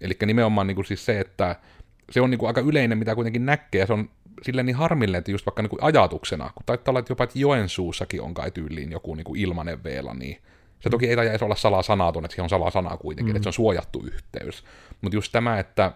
Eli 0.00 0.16
nimenomaan 0.26 0.66
niin 0.66 0.74
kuin 0.74 0.84
siis 0.84 1.04
se, 1.04 1.20
että 1.20 1.56
se 2.10 2.20
on 2.20 2.30
niin 2.30 2.38
kuin 2.38 2.46
aika 2.46 2.60
yleinen, 2.60 2.98
mitä 2.98 3.14
kuitenkin 3.14 3.46
näkee, 3.46 3.80
ja 3.80 3.86
se 3.86 3.92
on 3.92 4.10
silleen 4.42 4.66
niin 4.66 4.76
harmillinen, 4.76 5.18
että 5.18 5.30
just 5.30 5.46
vaikka 5.46 5.62
niin 5.62 5.70
kuin 5.70 5.82
ajatuksena, 5.82 6.50
kun 6.54 6.62
taittaa 6.66 6.92
olla, 6.92 6.98
että 6.98 7.12
jopa 7.12 7.24
että 7.24 7.38
Joensuussakin 7.38 8.22
on 8.22 8.34
kai 8.34 8.50
tyyliin 8.50 8.92
joku 8.92 9.14
niin 9.14 9.24
kuin 9.24 9.40
ilmanen 9.40 9.84
veela, 9.84 10.14
niin 10.14 10.42
se 10.80 10.90
toki 10.90 11.08
ei 11.08 11.16
taida 11.16 11.38
olla 11.44 11.56
salasanaton, 11.56 12.24
että 12.24 12.34
se 12.34 12.42
on 12.42 12.48
salasana 12.48 12.96
kuitenkin, 12.96 13.34
mm. 13.34 13.36
että 13.36 13.44
se 13.44 13.48
on 13.48 13.52
suojattu 13.52 14.04
yhteys. 14.04 14.64
Mutta 15.00 15.16
just 15.16 15.32
tämä, 15.32 15.58
että 15.58 15.92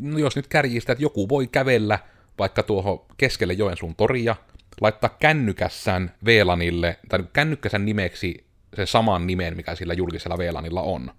no 0.00 0.18
jos 0.18 0.36
nyt 0.36 0.46
kärjistä, 0.46 0.92
että 0.92 1.02
joku 1.04 1.28
voi 1.28 1.46
kävellä 1.46 1.98
vaikka 2.38 2.62
tuohon 2.62 3.04
keskelle 3.16 3.52
Joensuun 3.52 3.94
toria, 3.94 4.36
laittaa 4.80 5.16
kännykässään 5.20 6.14
VLANille, 6.24 6.98
tai 7.08 7.24
kännykkäsän 7.32 7.84
nimeksi 7.84 8.46
sen 8.76 8.86
saman 8.86 9.26
nimen, 9.26 9.56
mikä 9.56 9.74
sillä 9.74 9.94
julkisella 9.94 10.38
VLANilla 10.38 10.82
on, 10.82 11.10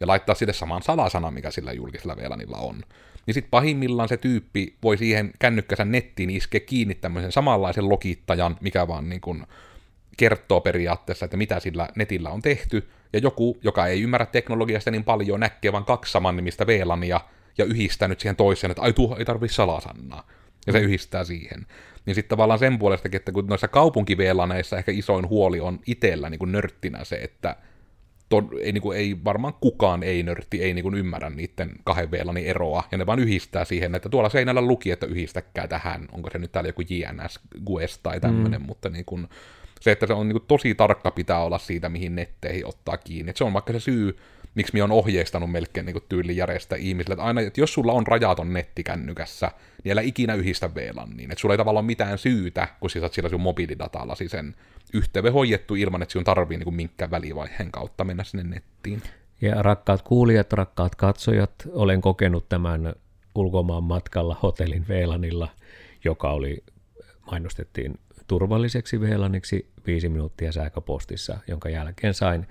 ja 0.00 0.06
laittaa 0.06 0.34
sitten 0.34 0.54
saman 0.54 0.82
salasanan, 0.82 1.34
mikä 1.34 1.50
sillä 1.50 1.72
julkisella 1.72 2.16
VLANilla 2.16 2.56
on. 2.56 2.82
Niin 3.26 3.34
sitten 3.34 3.50
pahimmillaan 3.50 4.08
se 4.08 4.16
tyyppi 4.16 4.76
voi 4.82 4.98
siihen 4.98 5.30
kännykkäsän 5.38 5.92
nettiin 5.92 6.30
iskeä 6.30 6.60
kiinni 6.60 6.94
tämmöisen 6.94 7.32
samanlaisen 7.32 7.88
logittajan, 7.88 8.56
mikä 8.60 8.88
vaan 8.88 9.08
niin 9.08 9.20
kuin 9.20 9.46
kertoo 10.16 10.60
periaatteessa, 10.60 11.24
että 11.24 11.36
mitä 11.36 11.60
sillä 11.60 11.88
netillä 11.96 12.30
on 12.30 12.42
tehty, 12.42 12.88
ja 13.12 13.18
joku, 13.18 13.58
joka 13.62 13.86
ei 13.86 14.02
ymmärrä 14.02 14.26
teknologiasta 14.26 14.90
niin 14.90 15.04
paljon, 15.04 15.40
näkee 15.40 15.72
vain 15.72 15.84
kaksi 15.84 16.12
saman 16.12 16.36
nimistä 16.36 16.66
VLANia, 16.66 17.20
ja 17.58 17.64
yhdistää 17.64 18.08
nyt 18.08 18.20
siihen 18.20 18.36
toiseen, 18.36 18.70
että 18.70 18.82
ai 18.82 18.92
tuohon 18.92 19.18
ei 19.18 19.24
tarvitse 19.24 19.54
salasannaa. 19.54 20.26
Ja 20.66 20.72
se 20.72 20.78
mm. 20.78 20.84
yhdistää 20.84 21.24
siihen. 21.24 21.66
Niin 22.06 22.14
sitten 22.14 22.28
tavallaan 22.28 22.58
sen 22.58 22.78
puolestakin, 22.78 23.16
että 23.16 23.32
kun 23.32 23.46
noissa 23.46 23.68
kaupunkiveelaneissa 23.68 24.78
ehkä 24.78 24.92
isoin 24.92 25.28
huoli 25.28 25.60
on 25.60 25.80
itsellä 25.86 26.30
niin 26.30 26.38
kuin 26.38 26.52
nörttinä 26.52 27.04
se, 27.04 27.16
että 27.16 27.56
to, 28.28 28.48
ei, 28.60 28.72
niin 28.72 28.82
kuin, 28.82 28.98
ei 28.98 29.16
varmaan 29.24 29.54
kukaan 29.60 30.02
ei-nörtti 30.02 30.62
ei 30.62 30.74
niin 30.74 30.82
kuin 30.82 30.94
ymmärrä 30.94 31.30
niiden 31.30 31.70
kahden 31.84 32.10
VLANin 32.10 32.46
eroa, 32.46 32.84
ja 32.92 32.98
ne 32.98 33.06
vaan 33.06 33.18
yhdistää 33.18 33.64
siihen, 33.64 33.94
että 33.94 34.08
tuolla 34.08 34.28
seinällä 34.28 34.62
luki, 34.62 34.90
että 34.90 35.06
yhdistäkää 35.06 35.68
tähän, 35.68 36.08
onko 36.12 36.30
se 36.30 36.38
nyt 36.38 36.52
täällä 36.52 36.68
joku 36.68 36.82
JNS, 36.82 37.40
GUES 37.66 37.98
tai 37.98 38.20
tämmöinen, 38.20 38.60
mm. 38.60 38.66
mutta 38.66 38.88
niin 38.88 39.04
kuin, 39.04 39.28
se, 39.80 39.92
että 39.92 40.06
se 40.06 40.12
on 40.12 40.28
niin 40.28 40.38
kuin, 40.38 40.44
tosi 40.48 40.74
tarkka 40.74 41.10
pitää 41.10 41.44
olla 41.44 41.58
siitä, 41.58 41.88
mihin 41.88 42.14
netteihin 42.14 42.66
ottaa 42.66 42.96
kiinni. 42.96 43.30
Et 43.30 43.36
se 43.36 43.44
on 43.44 43.52
vaikka 43.52 43.72
se 43.72 43.80
syy, 43.80 44.16
miksi 44.54 44.72
minä 44.72 44.84
on 44.84 44.92
ohjeistanut 44.92 45.50
melkein 45.50 45.86
niin 45.86 45.96
tyylin 46.08 46.36
järjestää 46.36 46.78
ihmisille, 46.78 47.12
että 47.12 47.24
aina, 47.24 47.40
että 47.40 47.60
jos 47.60 47.74
sulla 47.74 47.92
on 47.92 48.06
rajaton 48.06 48.52
nettikännykässä, 48.52 49.50
niin 49.84 49.92
älä 49.92 50.00
ikinä 50.00 50.34
yhdistä 50.34 50.74
VLANiin, 50.74 51.30
että 51.30 51.40
sulla 51.40 51.54
ei 51.54 51.58
tavallaan 51.58 51.84
mitään 51.84 52.18
syytä, 52.18 52.68
kun 52.80 52.90
sä 52.90 53.00
saat 53.00 53.12
sillä 53.12 53.28
sun 53.28 53.40
mobiilidatalla 53.40 54.14
sen 54.26 54.54
yhteyden 54.94 55.32
hoidettu 55.32 55.74
ilman, 55.74 56.02
että 56.02 56.12
sinun 56.12 56.24
tarvii 56.24 56.58
niin 56.58 56.74
minkään 56.74 57.10
välivaiheen 57.10 57.70
kautta 57.70 58.04
mennä 58.04 58.24
sinne 58.24 58.44
nettiin. 58.44 59.02
Ja 59.40 59.62
rakkaat 59.62 60.02
kuulijat, 60.02 60.52
rakkaat 60.52 60.94
katsojat, 60.94 61.54
olen 61.72 62.00
kokenut 62.00 62.48
tämän 62.48 62.94
ulkomaan 63.34 63.84
matkalla 63.84 64.36
hotellin 64.42 64.88
VLANilla, 64.88 65.48
joka 66.04 66.30
oli, 66.30 66.64
mainostettiin 67.30 67.98
turvalliseksi 68.26 69.00
VLANiksi 69.00 69.70
viisi 69.86 70.08
minuuttia 70.08 70.52
sähköpostissa, 70.52 71.38
jonka 71.48 71.68
jälkeen 71.68 72.14
sain 72.14 72.46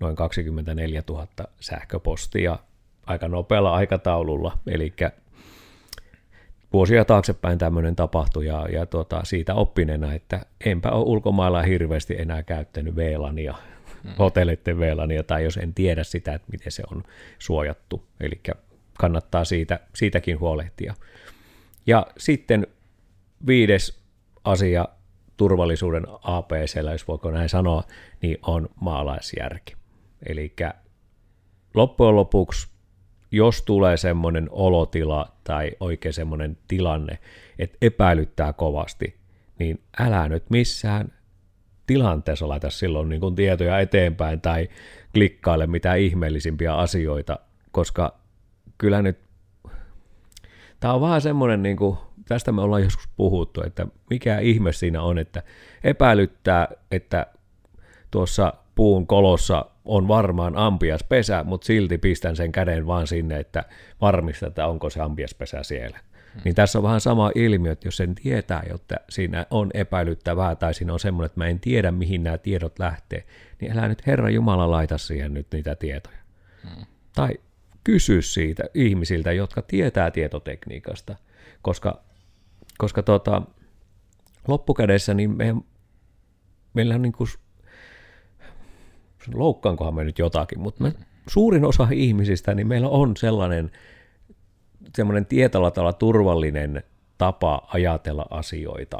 noin 0.00 0.16
24 0.16 1.02
000 1.08 1.26
sähköpostia 1.60 2.58
aika 3.06 3.28
nopealla 3.28 3.74
aikataululla, 3.74 4.58
eli 4.66 4.92
vuosia 6.72 7.04
taaksepäin 7.04 7.58
tämmöinen 7.58 7.96
tapahtui 7.96 8.46
ja, 8.46 8.68
ja 8.72 8.86
tuota, 8.86 9.24
siitä 9.24 9.54
oppineena, 9.54 10.14
että 10.14 10.46
enpä 10.64 10.90
ole 10.90 11.04
ulkomailla 11.04 11.62
hirveästi 11.62 12.20
enää 12.20 12.42
käyttänyt 12.42 12.96
VLANia, 12.96 13.54
mm. 14.04 14.10
hotellitten 14.18 14.78
VLANia, 14.78 15.22
tai 15.22 15.44
jos 15.44 15.56
en 15.56 15.74
tiedä 15.74 16.04
sitä, 16.04 16.34
että 16.34 16.48
miten 16.52 16.72
se 16.72 16.82
on 16.92 17.02
suojattu, 17.38 18.06
eli 18.20 18.40
kannattaa 18.98 19.44
siitä, 19.44 19.80
siitäkin 19.94 20.40
huolehtia. 20.40 20.94
Ja 21.86 22.06
sitten 22.18 22.66
viides 23.46 24.00
asia 24.44 24.88
turvallisuuden 25.36 26.06
APC, 26.22 26.76
jos 26.92 27.08
voiko 27.08 27.30
näin 27.30 27.48
sanoa, 27.48 27.82
niin 28.22 28.38
on 28.42 28.68
maalaisjärki. 28.80 29.76
Eli 30.26 30.54
loppujen 31.74 32.16
lopuksi, 32.16 32.68
jos 33.30 33.62
tulee 33.62 33.96
semmoinen 33.96 34.48
olotila 34.50 35.32
tai 35.44 35.70
oikein 35.80 36.12
semmoinen 36.12 36.58
tilanne, 36.68 37.18
että 37.58 37.78
epäilyttää 37.82 38.52
kovasti, 38.52 39.16
niin 39.58 39.80
älä 39.98 40.28
nyt 40.28 40.50
missään 40.50 41.12
tilanteessa 41.86 42.48
laita 42.48 42.70
silloin 42.70 43.08
niin 43.08 43.34
tietoja 43.36 43.80
eteenpäin 43.80 44.40
tai 44.40 44.68
klikkaile 45.14 45.66
mitään 45.66 45.98
ihmeellisimpiä 45.98 46.74
asioita, 46.74 47.38
koska 47.70 48.18
kyllä 48.78 49.02
nyt 49.02 49.18
tämä 50.80 50.94
on 50.94 51.00
vähän 51.00 51.20
semmoinen, 51.20 51.62
niin 51.62 51.76
kuin, 51.76 51.98
tästä 52.28 52.52
me 52.52 52.62
ollaan 52.62 52.82
joskus 52.82 53.08
puhuttu, 53.16 53.62
että 53.62 53.86
mikä 54.10 54.38
ihme 54.38 54.72
siinä 54.72 55.02
on, 55.02 55.18
että 55.18 55.42
epäilyttää, 55.84 56.68
että 56.90 57.26
tuossa 58.10 58.52
puun 58.76 59.06
kolossa 59.06 59.64
on 59.84 60.08
varmaan 60.08 60.56
ampias 60.56 61.04
pesä, 61.04 61.44
mutta 61.44 61.66
silti 61.66 61.98
pistän 61.98 62.36
sen 62.36 62.52
käden 62.52 62.86
vaan 62.86 63.06
sinne, 63.06 63.38
että 63.38 63.64
varmistan, 64.00 64.46
että 64.46 64.66
onko 64.66 64.90
se 64.90 65.00
ampias 65.00 65.34
pesä 65.34 65.62
siellä. 65.62 65.98
Hmm. 66.34 66.40
Niin 66.44 66.54
tässä 66.54 66.78
on 66.78 66.82
vähän 66.82 67.00
sama 67.00 67.30
ilmiö, 67.34 67.72
että 67.72 67.88
jos 67.88 67.96
sen 67.96 68.14
tietää, 68.14 68.62
että 68.74 68.96
siinä 69.10 69.46
on 69.50 69.70
epäilyttävää 69.74 70.56
tai 70.56 70.74
siinä 70.74 70.92
on 70.92 71.00
semmoinen, 71.00 71.26
että 71.26 71.40
mä 71.40 71.46
en 71.46 71.60
tiedä, 71.60 71.90
mihin 71.90 72.22
nämä 72.22 72.38
tiedot 72.38 72.78
lähtee, 72.78 73.26
niin 73.60 73.72
älä 73.72 73.88
nyt 73.88 74.06
Herra 74.06 74.30
Jumala 74.30 74.70
laita 74.70 74.98
siihen 74.98 75.34
nyt 75.34 75.46
niitä 75.52 75.74
tietoja. 75.74 76.18
Hmm. 76.62 76.86
Tai 77.14 77.30
kysy 77.84 78.22
siitä 78.22 78.64
ihmisiltä, 78.74 79.32
jotka 79.32 79.62
tietää 79.62 80.10
tietotekniikasta, 80.10 81.16
koska, 81.62 82.02
koska 82.78 83.02
tota, 83.02 83.42
loppukädessä 84.48 85.14
niin 85.14 85.36
me, 85.36 85.54
meillä 86.74 86.94
on 86.94 87.02
niin 87.02 87.12
kuin 87.12 87.28
loukkaankohan 89.34 89.94
me 89.94 90.04
nyt 90.04 90.18
jotakin, 90.18 90.60
mutta 90.60 90.82
me, 90.82 90.92
suurin 91.28 91.64
osa 91.64 91.88
ihmisistä, 91.92 92.54
niin 92.54 92.66
meillä 92.66 92.88
on 92.88 93.16
sellainen 93.16 93.70
semmoinen 94.96 95.26
tietyllä 95.26 95.70
tavalla 95.70 95.92
turvallinen 95.92 96.82
tapa 97.18 97.68
ajatella 97.72 98.26
asioita. 98.30 98.98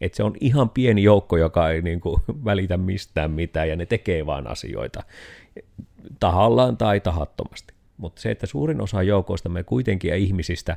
Että 0.00 0.16
se 0.16 0.22
on 0.22 0.34
ihan 0.40 0.70
pieni 0.70 1.02
joukko, 1.02 1.36
joka 1.36 1.70
ei 1.70 1.82
niin 1.82 2.00
kuin 2.00 2.22
välitä 2.44 2.76
mistään 2.76 3.30
mitään 3.30 3.68
ja 3.68 3.76
ne 3.76 3.86
tekee 3.86 4.26
vaan 4.26 4.46
asioita 4.46 5.02
tahallaan 6.20 6.76
tai 6.76 7.00
tahattomasti. 7.00 7.74
Mutta 7.96 8.22
se, 8.22 8.30
että 8.30 8.46
suurin 8.46 8.80
osa 8.80 9.02
joukoista 9.02 9.48
me 9.48 9.62
kuitenkin 9.62 10.08
ja 10.08 10.16
ihmisistä 10.16 10.76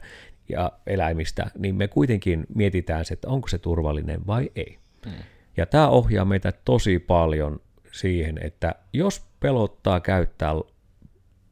ja 0.49 0.71
eläimistä, 0.87 1.51
niin 1.57 1.75
me 1.75 1.87
kuitenkin 1.87 2.45
mietitään 2.55 3.05
se, 3.05 3.13
että 3.13 3.29
onko 3.29 3.47
se 3.47 3.57
turvallinen 3.57 4.27
vai 4.27 4.51
ei. 4.55 4.77
Hmm. 5.05 5.13
Ja 5.57 5.65
tämä 5.65 5.89
ohjaa 5.89 6.25
meitä 6.25 6.53
tosi 6.65 6.99
paljon 6.99 7.59
siihen, 7.97 8.39
että 8.41 8.75
jos 8.93 9.23
pelottaa 9.39 9.99
käyttää 9.99 10.53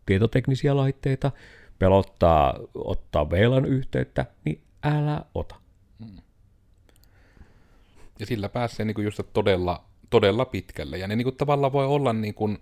tietoteknisiä 0.06 0.76
laitteita, 0.76 1.32
pelottaa 1.80 2.60
ottaa 2.76 3.30
VLAN 3.30 3.66
yhteyttä, 3.66 4.26
niin 4.46 4.62
älä 4.84 5.22
ota. 5.36 5.56
Hmm. 6.00 6.18
Ja 8.20 8.26
sillä 8.26 8.50
pääsee 8.50 8.86
niin 8.86 8.96
kuin 8.96 9.06
just 9.06 9.20
todella, 9.34 9.86
todella 10.10 10.46
pitkälle. 10.46 10.98
Ja 10.98 11.08
ne 11.08 11.16
niin 11.16 11.26
kuin 11.26 11.36
tavallaan 11.36 11.74
voi 11.74 11.86
olla 11.86 12.14
niin 12.14 12.34
kuin, 12.34 12.60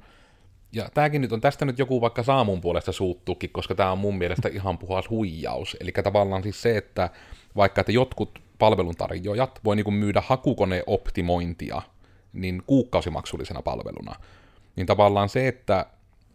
ja 0.72 0.90
tämäkin 0.94 1.22
nyt 1.22 1.32
on, 1.32 1.42
tästä 1.42 1.66
nyt 1.66 1.80
joku 1.80 2.02
vaikka 2.02 2.24
saamun 2.24 2.62
puolesta 2.62 2.92
suuttuukin, 2.92 3.50
koska 3.50 3.76
tämä 3.76 3.92
on 3.92 3.98
mun 3.98 4.18
mielestä 4.18 4.50
ihan 4.50 4.78
puhas 4.78 5.10
huijaus. 5.10 5.78
Eli 5.80 5.92
tavallaan 5.92 6.44
siis 6.44 6.62
se, 6.62 6.78
että 6.78 7.10
vaikka 7.56 7.82
että 7.82 7.92
jotkut 7.92 8.40
palveluntarjoajat 8.60 9.60
voi 9.64 9.76
niin 9.76 9.94
myydä 9.94 10.24
hakukoneoptimointia 10.26 11.82
niin 12.34 12.64
kuukausimaksullisena 12.68 13.62
palveluna, 13.62 14.16
niin 14.76 14.88
tavallaan 14.88 15.30
se, 15.30 15.48
että 15.48 15.86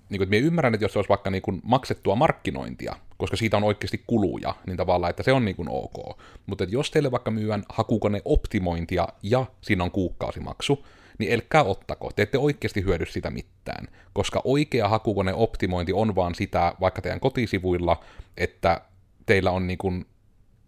niin 0.08 0.18
kuin, 0.18 0.34
että 0.34 0.46
ymmärrän, 0.46 0.74
että 0.74 0.84
jos 0.84 0.92
se 0.92 0.98
olisi 0.98 1.08
vaikka 1.08 1.30
niin 1.30 1.42
kuin 1.42 1.60
maksettua 1.64 2.16
markkinointia, 2.16 2.96
koska 3.16 3.36
siitä 3.36 3.56
on 3.56 3.64
oikeasti 3.64 4.04
kuluja, 4.06 4.54
niin 4.66 4.76
tavallaan, 4.76 5.10
että 5.10 5.22
se 5.22 5.32
on 5.32 5.44
niin 5.44 5.56
kuin 5.56 5.68
ok. 5.70 6.18
Mutta 6.46 6.64
jos 6.64 6.90
teille 6.90 7.10
vaikka 7.10 7.30
myydään 7.30 7.62
hakukoneoptimointia 7.68 9.08
ja 9.22 9.46
siinä 9.60 9.84
on 9.84 9.90
kuukausimaksu, 9.90 10.86
niin 11.18 11.32
elkää 11.32 11.62
ottako, 11.62 12.10
te 12.16 12.22
ette 12.22 12.38
oikeasti 12.38 12.84
hyödy 12.84 13.06
sitä 13.06 13.30
mitään, 13.30 13.88
koska 14.12 14.40
oikea 14.44 14.88
hakukoneoptimointi 14.88 15.92
on 15.92 16.14
vaan 16.14 16.34
sitä 16.34 16.74
vaikka 16.80 17.02
teidän 17.02 17.20
kotisivuilla, 17.20 18.04
että 18.36 18.80
teillä 19.26 19.50
on 19.50 19.66
niin 19.66 19.78
kuin 19.78 20.06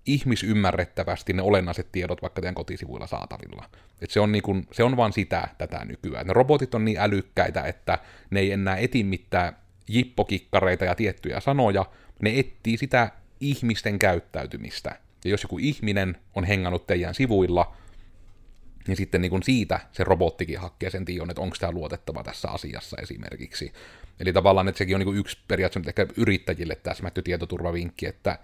ihmisymmärrettävästi 0.07 1.33
ne 1.33 1.43
olennaiset 1.43 1.93
tiedot 1.93 2.23
vaikka 2.23 2.41
teidän 2.41 2.55
kotisivuilla 2.55 3.07
saatavilla. 3.07 3.71
Et 4.01 4.11
se, 4.11 4.21
on 4.21 4.33
niin 4.33 4.43
kuin, 4.43 4.67
se 4.73 4.83
on 4.83 4.97
vaan 4.97 5.13
sitä 5.13 5.49
tätä 5.59 5.85
nykyään. 5.85 6.27
Ne 6.27 6.33
robotit 6.33 6.75
on 6.75 6.85
niin 6.85 7.01
älykkäitä, 7.01 7.63
että 7.63 7.99
ne 8.31 8.41
ei 8.41 8.53
enää 8.53 8.77
eti 8.77 9.05
mitään 9.05 9.57
jippokikkareita 9.89 10.85
ja 10.85 10.95
tiettyjä 10.95 11.41
sanoja, 11.41 11.87
ne 12.23 12.39
etsii 12.39 12.77
sitä 12.77 13.11
ihmisten 13.41 13.99
käyttäytymistä. 13.99 14.99
Ja 15.25 15.31
jos 15.31 15.43
joku 15.43 15.59
ihminen 15.59 16.17
on 16.35 16.45
hengannut 16.45 16.87
teidän 16.87 17.15
sivuilla, 17.15 17.77
niin 18.87 18.97
sitten 18.97 19.21
niin 19.21 19.31
kuin 19.31 19.43
siitä 19.43 19.81
se 19.93 20.05
robottikin 20.05 20.59
hakkee 20.59 20.91
sen 20.91 21.05
tiedon, 21.05 21.31
että 21.31 21.43
onko 21.43 21.57
tämä 21.61 21.73
luotettava 21.73 22.23
tässä 22.23 22.49
asiassa 22.49 22.97
esimerkiksi. 23.03 23.73
Eli 24.21 24.33
tavallaan, 24.33 24.69
että 24.69 24.79
sekin 24.79 24.97
on 24.97 25.01
niin 25.01 25.17
yksi 25.17 25.39
periaatteessa 25.49 25.91
ehkä 25.91 26.07
yrittäjille 26.17 26.75
täsmätty 26.75 27.23
tietoturvavinkki, 27.23 28.07
että 28.07 28.39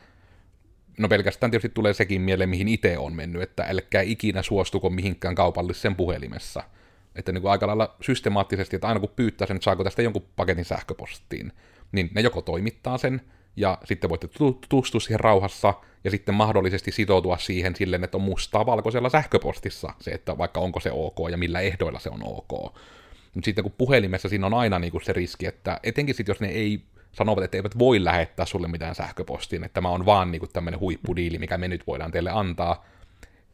no 0.99 1.09
pelkästään 1.09 1.51
tietysti 1.51 1.75
tulee 1.75 1.95
sekin 1.95 2.21
mieleen, 2.21 2.49
mihin 2.49 2.69
itse 2.69 2.99
on 2.99 3.13
mennyt, 3.13 3.43
että 3.43 3.67
älkää 3.69 4.03
ikinä 4.03 4.43
suostuko 4.43 4.91
mihinkään 4.91 5.35
kaupallisen 5.35 5.97
puhelimessa. 5.97 6.63
Että 7.15 7.33
niin 7.33 7.43
kuin 7.43 7.53
aika 7.53 7.67
lailla 7.67 7.97
systemaattisesti, 8.01 8.77
että 8.77 8.89
aina 8.89 9.01
kun 9.01 9.13
pyytää 9.17 9.47
sen, 9.47 9.57
että 9.57 9.65
saako 9.65 9.85
tästä 9.85 10.03
jonkun 10.03 10.27
paketin 10.37 10.65
sähköpostiin, 10.65 11.53
niin 11.93 12.11
ne 12.15 12.21
joko 12.21 12.43
toimittaa 12.43 12.99
sen, 12.99 13.21
ja 13.57 13.79
sitten 13.85 14.11
voitte 14.11 14.29
tutustua 14.69 15.01
siihen 15.01 15.21
rauhassa, 15.21 15.75
ja 16.05 16.11
sitten 16.11 16.35
mahdollisesti 16.35 16.93
sitoutua 16.93 17.39
siihen 17.39 17.77
silleen, 17.77 18.05
että 18.05 18.17
on 18.17 18.23
mustaa 18.23 18.67
valkoisella 18.67 19.09
sähköpostissa 19.09 19.93
se, 20.01 20.11
että 20.11 20.39
vaikka 20.39 20.61
onko 20.61 20.81
se 20.81 20.91
ok 20.93 21.17
ja 21.31 21.37
millä 21.37 21.61
ehdoilla 21.61 21.99
se 21.99 22.11
on 22.11 22.21
ok. 22.25 22.75
Mutta 23.35 23.45
sitten 23.45 23.63
kun 23.63 23.75
puhelimessa 23.79 24.29
siinä 24.29 24.47
on 24.47 24.55
aina 24.55 24.79
niinku 24.79 25.01
se 25.01 25.13
riski, 25.13 25.47
että 25.47 25.81
etenkin 25.83 26.15
sitten 26.15 26.33
jos 26.33 26.41
ne 26.41 26.49
ei 26.49 26.83
sanovat, 27.17 27.45
että 27.45 27.57
eivät 27.57 27.79
voi 27.79 28.05
lähettää 28.05 28.47
sulle 28.47 28.69
mitään 28.69 28.95
sähköpostiin, 28.95 29.65
että 29.65 29.75
tämä 29.75 29.89
on 29.89 30.07
vaan 30.07 30.31
niinku 30.31 30.47
tämmöinen 30.47 30.81
huippudiili, 30.81 31.39
mikä 31.39 31.59
me 31.59 31.69
nyt 31.69 31.87
voidaan 31.87 32.11
teille 32.11 32.31
antaa, 32.31 32.85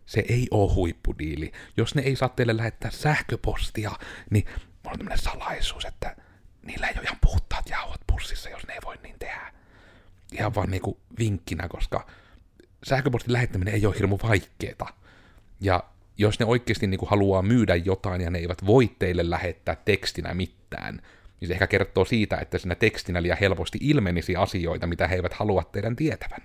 se 0.07 0.25
ei 0.29 0.49
ole 0.51 0.73
huippudiili. 0.75 1.53
Jos 1.77 1.95
ne 1.95 2.03
ei 2.03 2.17
saa 2.17 2.29
teille 2.29 2.57
lähettää 2.57 2.91
sähköpostia, 2.91 3.91
niin 4.31 4.45
on 4.87 4.99
tämmöinen 4.99 5.19
salaisuus, 5.19 5.85
että 5.85 6.17
niillä 6.63 6.87
ei 6.87 6.95
ole 6.97 7.05
ihan 7.05 7.19
puhtaat 7.21 7.69
jauhot 7.69 8.01
pussissa, 8.07 8.51
jos 8.51 8.67
ne 8.67 8.75
ei 8.75 8.81
voi 8.85 8.97
niin 9.03 9.17
tehdä 9.19 9.53
ihan 10.33 10.55
vaan 10.55 10.71
niinku 10.71 11.01
vinkkinä, 11.19 11.69
koska 11.69 12.07
sähköpostin 12.85 13.33
lähettäminen 13.33 13.75
ei 13.75 13.87
ole 13.87 13.95
hirmu 13.95 14.19
vaikeeta. 14.23 14.87
Ja 15.61 15.85
jos 16.19 16.41
ne 16.41 16.47
oikeasti 16.47 16.87
niinku 16.87 17.07
haluaa 17.07 17.43
myydä 17.43 17.77
jotain 17.77 18.21
ja 18.21 18.31
ne 18.31 18.39
eivät 18.39 18.67
voi 18.67 18.91
teille 18.99 19.31
lähettää 19.31 19.77
tekstinä 19.85 20.35
mitään, 20.35 21.03
niin 21.43 21.49
se 21.49 21.53
ehkä 21.53 21.67
kertoo 21.67 22.05
siitä, 22.05 22.37
että 22.37 22.59
siinä 22.59 22.75
tekstinä 22.75 23.23
liian 23.23 23.39
helposti 23.41 23.79
ilmenisi 23.81 24.37
asioita, 24.37 24.87
mitä 24.87 25.09
he 25.09 25.15
eivät 25.15 25.33
halua 25.33 25.65
teidän 25.73 25.97
tietävän. 25.97 26.43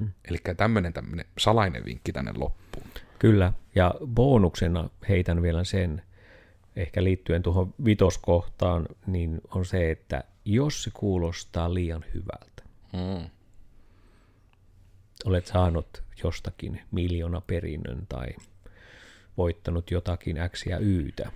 Hmm. 0.00 0.10
Eli 0.24 0.38
tämmöinen 0.56 0.92
tämmöinen 0.92 1.26
salainen 1.38 1.84
vinkki 1.84 2.12
tänne 2.12 2.32
loppuun. 2.34 2.86
Kyllä, 3.18 3.52
ja 3.74 3.94
bonuksena 4.06 4.90
heitän 5.08 5.42
vielä 5.42 5.64
sen, 5.64 6.02
ehkä 6.76 7.04
liittyen 7.04 7.42
tuohon 7.42 7.74
vitoskohtaan, 7.84 8.86
niin 9.06 9.40
on 9.54 9.64
se, 9.64 9.90
että 9.90 10.24
jos 10.44 10.82
se 10.82 10.90
kuulostaa 10.94 11.74
liian 11.74 12.04
hyvältä. 12.14 12.62
Mm. 12.92 13.30
Olet 15.24 15.46
saanut 15.46 16.02
jostakin 16.24 16.80
miljoona 16.90 17.40
perinnön 17.40 18.06
tai 18.08 18.28
voittanut 19.36 19.90
jotakin 19.90 20.36
X 20.48 20.66
ja 20.66 20.78
Ytä 20.78 21.32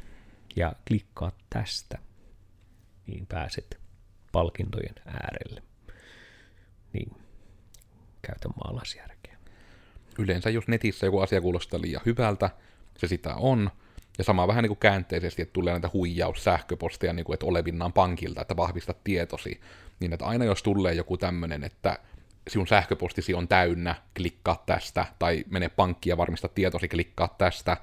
ja 0.56 0.72
klikkaat 0.88 1.34
tästä, 1.50 1.98
niin 3.06 3.26
pääset 3.26 3.80
palkintojen 4.32 4.94
äärelle. 5.06 5.62
Niin, 6.92 7.10
käytä 8.22 8.48
maalaisjärkeä. 8.48 9.36
Yleensä 10.18 10.50
jos 10.50 10.68
netissä 10.68 11.06
joku 11.06 11.20
asia 11.20 11.40
kuulostaa 11.40 11.80
liian 11.80 12.02
hyvältä, 12.06 12.50
se 12.96 13.08
sitä 13.08 13.34
on, 13.34 13.70
ja 14.18 14.24
sama 14.24 14.48
vähän 14.48 14.62
niin 14.62 14.70
kuin 14.70 14.78
käänteisesti, 14.78 15.42
että 15.42 15.52
tulee 15.52 15.72
näitä 15.72 15.90
huijaussähköposteja, 15.92 17.12
niin 17.12 17.24
kuin, 17.24 17.34
että 17.34 17.46
olevinnaan 17.46 17.92
pankilta, 17.92 18.40
että 18.40 18.56
vahvista 18.56 18.94
tietosi, 19.04 19.60
niin 20.00 20.12
että 20.12 20.24
aina 20.24 20.44
jos 20.44 20.62
tulee 20.62 20.94
joku 20.94 21.16
tämmöinen, 21.16 21.64
että 21.64 21.98
sinun 22.48 22.66
sähköpostisi 22.66 23.34
on 23.34 23.48
täynnä, 23.48 23.94
klikkaa 24.16 24.62
tästä, 24.66 25.06
tai 25.18 25.44
mene 25.50 25.68
pankkiin 25.68 26.10
ja 26.10 26.16
varmista 26.16 26.48
tietosi, 26.48 26.88
klikkaa 26.88 27.34
tästä, 27.38 27.76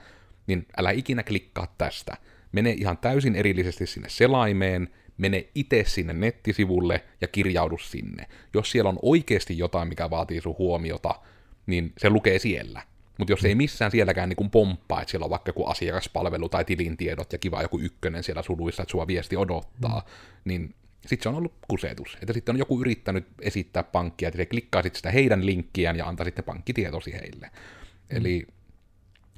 niin 0.48 0.68
älä 0.78 0.92
ikinä 0.92 1.24
klikkaa 1.24 1.76
tästä. 1.78 2.18
Mene 2.52 2.72
ihan 2.72 2.98
täysin 2.98 3.36
erillisesti 3.36 3.86
sinne 3.86 4.10
selaimeen, 4.10 4.90
mene 5.18 5.48
itse 5.56 5.84
sinne 5.88 6.14
nettisivulle 6.14 7.04
ja 7.22 7.28
kirjaudu 7.28 7.78
sinne. 7.78 8.28
Jos 8.54 8.72
siellä 8.72 8.90
on 8.90 9.00
oikeasti 9.02 9.58
jotain, 9.58 9.88
mikä 9.88 10.10
vaatii 10.10 10.42
sun 10.42 10.56
huomiota, 10.58 11.16
niin 11.66 11.94
se 11.98 12.10
lukee 12.10 12.40
siellä. 12.40 12.82
Mutta 13.18 13.34
jos 13.34 13.46
ei 13.46 13.56
missään 13.56 13.92
sielläkään 13.92 14.30
niin 14.30 14.50
pomppaa, 14.50 15.02
että 15.02 15.12
siellä 15.12 15.24
on 15.24 15.30
vaikka 15.30 15.50
joku 15.50 15.66
asiakaspalvelu 15.66 16.50
tai 16.50 16.66
tilintiedot 16.66 17.34
ja 17.34 17.40
kiva 17.40 17.62
joku 17.62 17.80
ykkönen 17.80 18.24
siellä 18.24 18.42
suluissa, 18.42 18.84
että 18.84 18.92
sua 18.92 19.08
viesti 19.08 19.38
odottaa, 19.38 20.00
mm. 20.00 20.42
niin 20.46 20.76
sitten 21.06 21.24
se 21.24 21.30
on 21.30 21.36
ollut 21.36 21.54
kusetus. 21.68 22.18
Että 22.22 22.34
sitten 22.34 22.56
on 22.56 22.60
joku 22.60 22.82
yrittänyt 22.82 23.28
esittää 23.42 23.84
pankkia, 23.84 24.28
että 24.28 24.38
se 24.38 24.46
klikkaa 24.46 24.82
sitten 24.82 24.98
sitä 24.98 25.12
heidän 25.12 25.46
linkkiään 25.46 25.96
ja 25.96 26.08
antaa 26.08 26.26
sitten 26.26 26.46
pankkitietosi 26.46 27.14
heille. 27.14 27.50
Mm. 27.54 28.18
Eli 28.18 28.48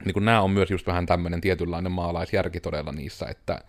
niin 0.05 0.13
kun 0.13 0.25
nämä 0.25 0.41
on 0.41 0.51
myös 0.51 0.71
just 0.71 0.87
vähän 0.87 1.05
tämmöinen 1.05 1.41
tietynlainen 1.41 1.91
maalaisjärki 1.91 2.59
todella 2.59 2.91
niissä, 2.91 3.25
että 3.25 3.61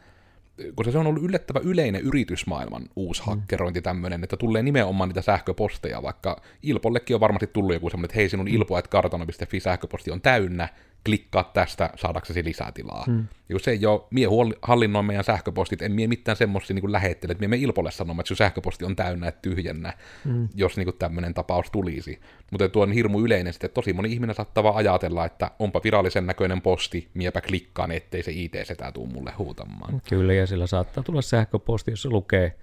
koska 0.75 0.93
se 0.93 0.99
on 0.99 1.07
ollut 1.07 1.25
yllättävä 1.25 1.61
yleinen 1.65 2.03
yritysmaailman 2.03 2.89
uusi 2.97 3.23
mm. 3.23 3.27
hakkerointi 3.27 3.83
tämmöinen, 3.83 4.25
että 4.25 4.37
tulee 4.37 4.63
nimenomaan 4.63 5.09
niitä 5.09 5.23
sähköposteja, 5.23 6.03
vaikka 6.03 6.41
Ilpollekin 6.63 7.15
on 7.15 7.21
varmasti 7.21 7.47
tullut 7.47 7.75
joku 7.75 7.91
semmoinen, 7.91 8.05
että 8.05 8.17
hei 8.17 8.29
sinun 8.29 8.47
mm. 8.47 8.55
ilpo.kartano.fi 8.55 9.61
sähköposti 9.61 10.11
on 10.11 10.21
täynnä, 10.21 10.69
klikkaa 11.07 11.51
tästä 11.55 11.91
saadaksesi 11.97 12.45
lisää 12.45 12.73
tilaa. 12.73 13.05
Mm. 13.09 13.27
Se 13.61 13.71
ei 13.71 13.87
ole, 13.87 14.01
mie 14.11 14.27
hallinnoin 14.63 15.07
meidän 15.07 15.25
sähköpostit, 15.25 15.83
en 15.83 15.93
mie 15.93 16.07
mitään 16.07 16.37
semmoisia 16.37 16.75
niin 16.75 16.93
lähettele, 16.93 17.33
että 17.33 17.41
mie 17.41 17.49
me 17.49 17.57
Ilpolle 17.57 17.91
sanomaan, 17.91 18.23
että 18.23 18.29
sun 18.29 18.37
sähköposti 18.37 18.85
on 18.85 18.97
täynnä, 18.97 19.29
että 19.29 19.43
tyhjennä, 19.43 19.93
mm. 20.25 20.49
jos 20.55 20.77
niin 20.77 20.89
tämmöinen 20.99 21.35
tapaus 21.35 21.71
tulisi. 21.71 22.21
Mutta 22.51 22.69
tuo 22.69 22.83
on 22.83 22.93
hirmu 22.93 23.21
yleinen 23.21 23.53
sitten, 23.53 23.67
että 23.67 23.75
tosi 23.75 23.93
moni 23.93 24.13
ihminen 24.13 24.35
saattaa 24.35 24.65
vaan 24.65 24.77
ajatella, 24.77 25.25
että 25.25 25.51
onpa 25.59 25.81
virallisen 25.85 26.27
näköinen 26.27 26.63
posti, 26.63 27.09
miepä 27.15 27.41
klikkaan, 27.41 27.91
ettei 27.91 28.23
se 28.23 28.33
IT-setä 28.35 28.93
tuu 28.93 29.07
mulle 29.07 29.33
huutamaan. 29.39 30.03
Kyllä, 30.09 30.33
ja 30.33 30.47
sillä 30.47 30.67
saattaa 30.67 31.03
tulla 31.03 31.23
sähköposti, 31.23 31.91
jossa 31.91 32.11
lukee, 32.11 32.57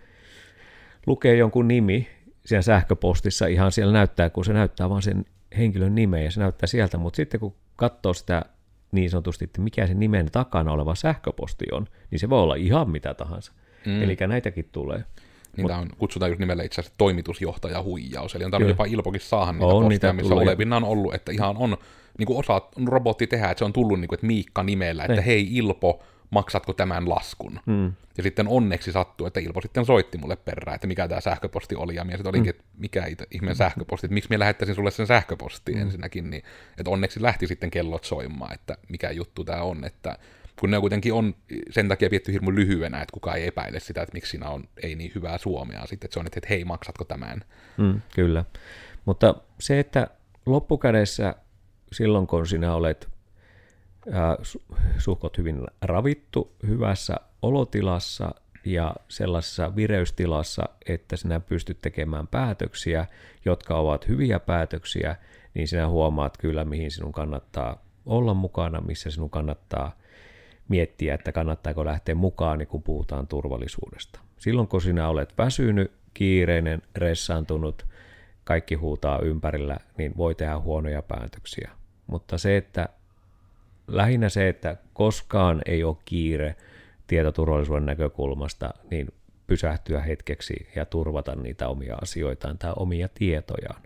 lukee 1.07 1.35
jonkun 1.35 1.67
nimi, 1.67 2.07
siellä 2.45 2.61
sähköpostissa 2.61 3.47
ihan 3.47 3.71
siellä 3.71 3.93
näyttää, 3.93 4.29
kun 4.29 4.45
se 4.45 4.53
näyttää 4.53 4.89
vaan 4.89 5.01
sen 5.01 5.25
henkilön 5.57 5.95
nimeä 5.95 6.23
ja 6.23 6.31
se 6.31 6.39
näyttää 6.39 6.67
sieltä, 6.67 6.97
mutta 6.97 7.17
sitten 7.17 7.39
kun 7.39 7.55
katsoo 7.75 8.13
sitä 8.13 8.45
niin 8.91 9.09
sanotusti, 9.09 9.45
että 9.45 9.61
mikä 9.61 9.87
se 9.87 9.93
nimen 9.93 10.31
takana 10.31 10.71
oleva 10.71 10.95
sähköposti 10.95 11.65
on, 11.71 11.87
niin 12.11 12.19
se 12.19 12.29
voi 12.29 12.39
olla 12.39 12.55
ihan 12.55 12.89
mitä 12.89 13.13
tahansa. 13.13 13.51
Mm. 13.85 14.01
Eli 14.03 14.17
näitäkin 14.27 14.69
tulee. 14.71 15.03
Niitä 15.57 15.77
on, 15.77 15.89
kutsutaan 15.97 16.31
just 16.31 16.39
nimellä 16.39 16.63
itse 16.63 16.81
asiassa 16.81 16.95
toimitusjohtaja 16.97 17.83
huijaus. 17.83 18.35
Eli 18.35 18.45
on 18.45 18.51
tarvinnut 18.51 18.73
jopa 18.73 18.85
Ilpokin 18.85 19.21
saada 19.21 19.51
niitä 19.51 19.65
on, 19.65 19.83
posteja, 19.83 20.13
missä 20.13 20.35
olevina 20.35 20.75
on 20.75 20.83
ollut, 20.83 21.13
että 21.13 21.31
ihan 21.31 21.57
on, 21.57 21.77
niin 22.17 22.27
kuin 22.27 22.39
osa 22.39 22.61
robotti 22.85 23.27
tehdä, 23.27 23.49
että 23.49 23.59
se 23.59 23.65
on 23.65 23.73
tullut 23.73 23.99
niin 23.99 24.07
kuin, 24.07 24.17
että 24.17 24.27
Miikka 24.27 24.63
nimellä, 24.63 25.03
että 25.03 25.21
hei, 25.21 25.35
hei 25.35 25.57
Ilpo, 25.57 26.03
maksatko 26.33 26.73
tämän 26.73 27.09
laskun? 27.09 27.59
Mm. 27.65 27.93
Ja 28.17 28.23
sitten 28.23 28.47
onneksi 28.47 28.91
sattui, 28.91 29.27
että 29.27 29.39
Ilpo 29.39 29.61
sitten 29.61 29.85
soitti 29.85 30.17
mulle 30.17 30.35
perään, 30.35 30.75
että 30.75 30.87
mikä 30.87 31.07
tämä 31.07 31.21
sähköposti 31.21 31.75
oli, 31.75 31.95
ja 31.95 32.03
minä 32.03 32.17
sitten 32.17 32.29
olinkin, 32.29 32.53
mm. 32.53 32.59
että 32.59 32.71
mikä 32.77 33.07
ihmeen 33.31 33.55
sähköposti, 33.55 34.07
että 34.07 34.13
miksi 34.13 34.29
minä 34.29 34.39
lähettäisin 34.39 34.75
sulle 34.75 34.91
sen 34.91 35.07
sähköpostiin 35.07 35.77
mm. 35.77 35.81
ensinnäkin, 35.81 36.29
niin 36.29 36.43
että 36.77 36.89
onneksi 36.89 37.21
lähti 37.21 37.47
sitten 37.47 37.71
kellot 37.71 38.03
soimaan, 38.03 38.53
että 38.53 38.77
mikä 38.89 39.11
juttu 39.11 39.43
tämä 39.43 39.61
on, 39.61 39.83
että 39.83 40.17
kun 40.59 40.71
ne 40.71 40.79
kuitenkin 40.79 41.13
on 41.13 41.35
sen 41.69 41.87
takia 41.87 42.09
pietty 42.09 42.33
hirmu 42.33 42.51
lyhyenä, 42.51 43.01
että 43.01 43.13
kukaan 43.13 43.37
ei 43.37 43.47
epäile 43.47 43.79
sitä, 43.79 44.01
että 44.01 44.13
miksi 44.13 44.31
siinä 44.31 44.49
on 44.49 44.63
ei 44.83 44.95
niin 44.95 45.11
hyvää 45.15 45.37
suomea 45.37 45.81
sitten, 45.81 46.07
että 46.07 46.13
se 46.13 46.19
on, 46.19 46.25
että 46.25 46.47
hei, 46.49 46.65
maksatko 46.65 47.03
tämän? 47.03 47.41
Mm, 47.77 48.01
kyllä, 48.15 48.45
mutta 49.05 49.35
se, 49.59 49.79
että 49.79 50.07
loppukädessä 50.45 51.35
silloin, 51.91 52.27
kun 52.27 52.47
sinä 52.47 52.75
olet 52.75 53.12
suhkot 54.97 55.37
hyvin 55.37 55.61
ravittu, 55.81 56.55
hyvässä 56.67 57.15
olotilassa 57.41 58.31
ja 58.65 58.95
sellaisessa 59.07 59.75
vireystilassa, 59.75 60.63
että 60.85 61.17
sinä 61.17 61.39
pystyt 61.39 61.81
tekemään 61.81 62.27
päätöksiä, 62.27 63.05
jotka 63.45 63.77
ovat 63.77 64.07
hyviä 64.07 64.39
päätöksiä, 64.39 65.15
niin 65.53 65.67
sinä 65.67 65.87
huomaat 65.87 66.37
kyllä, 66.37 66.65
mihin 66.65 66.91
sinun 66.91 67.11
kannattaa 67.11 67.85
olla 68.05 68.33
mukana, 68.33 68.81
missä 68.81 69.11
sinun 69.11 69.29
kannattaa 69.29 69.95
miettiä, 70.69 71.13
että 71.13 71.31
kannattaako 71.31 71.85
lähteä 71.85 72.15
mukaan, 72.15 72.59
niin 72.59 72.67
kun 72.67 72.83
puhutaan 72.83 73.27
turvallisuudesta. 73.27 74.19
Silloin 74.37 74.67
kun 74.67 74.81
sinä 74.81 75.07
olet 75.07 75.37
väsynyt, 75.37 75.91
kiireinen, 76.13 76.81
ressaantunut, 76.95 77.85
kaikki 78.43 78.75
huutaa 78.75 79.19
ympärillä, 79.19 79.77
niin 79.97 80.17
voi 80.17 80.35
tehdä 80.35 80.59
huonoja 80.59 81.01
päätöksiä. 81.01 81.71
Mutta 82.07 82.37
se, 82.37 82.57
että 82.57 82.89
lähinnä 83.87 84.29
se, 84.29 84.49
että 84.49 84.77
koskaan 84.93 85.61
ei 85.65 85.83
ole 85.83 85.97
kiire 86.05 86.55
tietoturvallisuuden 87.07 87.85
näkökulmasta, 87.85 88.73
niin 88.91 89.07
pysähtyä 89.47 90.01
hetkeksi 90.01 90.67
ja 90.75 90.85
turvata 90.85 91.35
niitä 91.35 91.67
omia 91.67 91.95
asioitaan 92.01 92.57
tai 92.57 92.73
omia 92.75 93.09
tietojaan. 93.13 93.83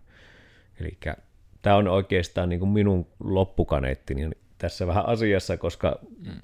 Eli 0.79 0.97
tämä 1.61 1.75
on 1.75 1.87
oikeastaan 1.87 2.49
niin 2.49 2.59
kuin 2.59 2.69
minun 2.69 3.07
loppukaneettini 3.19 4.29
tässä 4.57 4.87
vähän 4.87 5.09
asiassa, 5.09 5.57
koska 5.57 5.99
mm. 6.25 6.41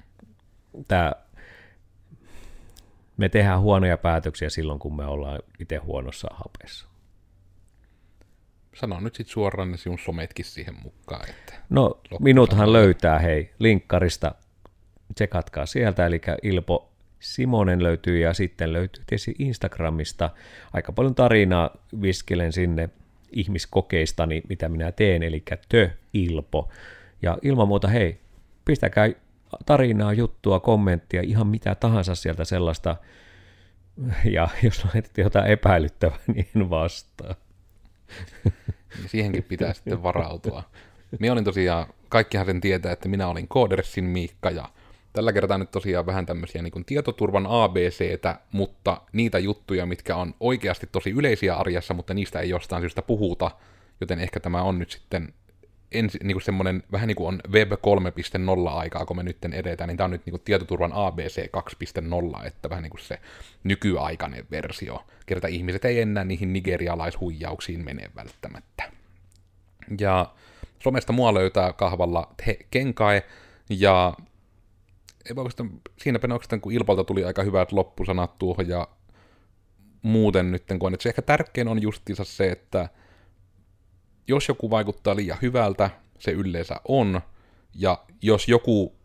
tämä, 0.88 1.12
me 3.16 3.28
tehdään 3.28 3.60
huonoja 3.60 3.98
päätöksiä 3.98 4.50
silloin, 4.50 4.78
kun 4.78 4.96
me 4.96 5.06
ollaan 5.06 5.40
itse 5.60 5.76
huonossa 5.76 6.28
hapessa 6.32 6.93
sano 8.74 9.00
nyt 9.00 9.14
sitten 9.14 9.32
suoraan 9.32 9.70
ne 9.70 9.76
sinun 9.76 9.98
sometkin 9.98 10.44
siihen 10.44 10.74
mukaan. 10.82 11.30
Että 11.30 11.54
no 11.70 12.00
minuthan 12.20 12.72
löytää 12.72 13.18
hei 13.18 13.50
linkkarista, 13.58 14.34
tsekatkaa 15.14 15.66
sieltä, 15.66 16.06
eli 16.06 16.20
Ilpo 16.42 16.90
Simonen 17.20 17.82
löytyy 17.82 18.18
ja 18.18 18.34
sitten 18.34 18.72
löytyy 18.72 19.04
tietysti 19.06 19.34
Instagramista 19.38 20.30
aika 20.72 20.92
paljon 20.92 21.14
tarinaa 21.14 21.70
viskelen 22.02 22.52
sinne 22.52 22.90
ihmiskokeistani, 23.32 24.42
mitä 24.48 24.68
minä 24.68 24.92
teen, 24.92 25.22
eli 25.22 25.42
tö 25.68 25.90
Ilpo. 26.12 26.68
Ja 27.22 27.38
ilman 27.42 27.68
muuta 27.68 27.88
hei, 27.88 28.20
pistäkää 28.64 29.08
tarinaa, 29.66 30.12
juttua, 30.12 30.60
kommenttia, 30.60 31.22
ihan 31.22 31.46
mitä 31.46 31.74
tahansa 31.74 32.14
sieltä 32.14 32.44
sellaista, 32.44 32.96
ja 34.24 34.48
jos 34.62 34.84
laitat 34.84 35.18
jotain 35.18 35.46
epäilyttävää, 35.46 36.18
niin 36.34 36.48
en 36.56 36.70
vastaa. 36.70 37.34
Niin 38.98 39.08
siihenkin 39.08 39.42
pitää 39.42 39.72
sitten 39.72 40.02
varautua. 40.02 40.62
Minä 41.20 41.32
olin 41.32 41.44
tosiaan, 41.44 41.86
kaikkihan 42.08 42.46
sen 42.46 42.60
tietää, 42.60 42.92
että 42.92 43.08
minä 43.08 43.28
olin 43.28 43.48
Codersin 43.48 44.04
Miikka 44.04 44.50
ja 44.50 44.68
tällä 45.12 45.32
kertaa 45.32 45.58
nyt 45.58 45.70
tosiaan 45.70 46.06
vähän 46.06 46.26
tämmöisiä 46.26 46.62
niin 46.62 46.72
kuin 46.72 46.84
tietoturvan 46.84 47.46
ABCtä, 47.48 48.40
mutta 48.52 49.00
niitä 49.12 49.38
juttuja, 49.38 49.86
mitkä 49.86 50.16
on 50.16 50.34
oikeasti 50.40 50.88
tosi 50.92 51.10
yleisiä 51.10 51.54
arjessa, 51.54 51.94
mutta 51.94 52.14
niistä 52.14 52.40
ei 52.40 52.48
jostain 52.48 52.82
syystä 52.82 53.02
puhuta, 53.02 53.50
joten 54.00 54.20
ehkä 54.20 54.40
tämä 54.40 54.62
on 54.62 54.78
nyt 54.78 54.90
sitten 54.90 55.34
ensi, 55.94 56.18
niin 56.22 56.34
kuin 56.34 56.42
semmoinen, 56.42 56.82
vähän 56.92 57.08
niin 57.08 57.16
kuin 57.16 57.28
on 57.28 57.40
Web 57.52 57.72
3.0 57.72 57.78
aikaa, 58.68 59.06
kun 59.06 59.16
me 59.16 59.22
nyt 59.22 59.44
edetään, 59.44 59.88
niin 59.88 59.96
tämä 59.96 60.04
on 60.04 60.10
nyt 60.10 60.26
niin 60.26 60.32
kuin 60.32 60.42
tietoturvan 60.44 60.92
ABC 60.92 61.50
2.0, 62.36 62.46
että 62.46 62.70
vähän 62.70 62.82
niin 62.82 62.90
kuin 62.90 63.00
se 63.00 63.18
nykyaikainen 63.64 64.46
versio. 64.50 65.04
Kerta 65.26 65.48
ihmiset 65.48 65.84
ei 65.84 66.00
enää 66.00 66.24
niihin 66.24 66.52
nigerialaishuijauksiin 66.52 67.84
mene 67.84 68.10
välttämättä. 68.16 68.92
Ja 70.00 70.32
somesta 70.78 71.12
mua 71.12 71.34
löytää 71.34 71.72
kahvalla 71.72 72.34
te 72.44 72.58
Kenkai, 72.70 73.22
ja 73.68 74.14
siinäpä 75.96 76.28
oikeastaan, 76.32 76.60
kun 76.60 76.72
Ilpalta 76.72 77.04
tuli 77.04 77.24
aika 77.24 77.42
hyvät 77.42 77.72
loppusanat 77.72 78.38
tuohon, 78.38 78.68
ja 78.68 78.88
muuten 80.02 80.52
nyt 80.52 80.64
koen, 80.78 80.94
että 80.94 81.02
se 81.02 81.08
ehkä 81.08 81.22
tärkein 81.22 81.68
on 81.68 81.82
justiinsa 81.82 82.24
se, 82.24 82.50
että 82.50 82.88
jos 84.28 84.48
joku 84.48 84.70
vaikuttaa 84.70 85.16
liian 85.16 85.38
hyvältä, 85.42 85.90
se 86.18 86.30
yleensä 86.30 86.80
on, 86.88 87.20
ja 87.74 87.98
jos 88.22 88.48
joku 88.48 88.96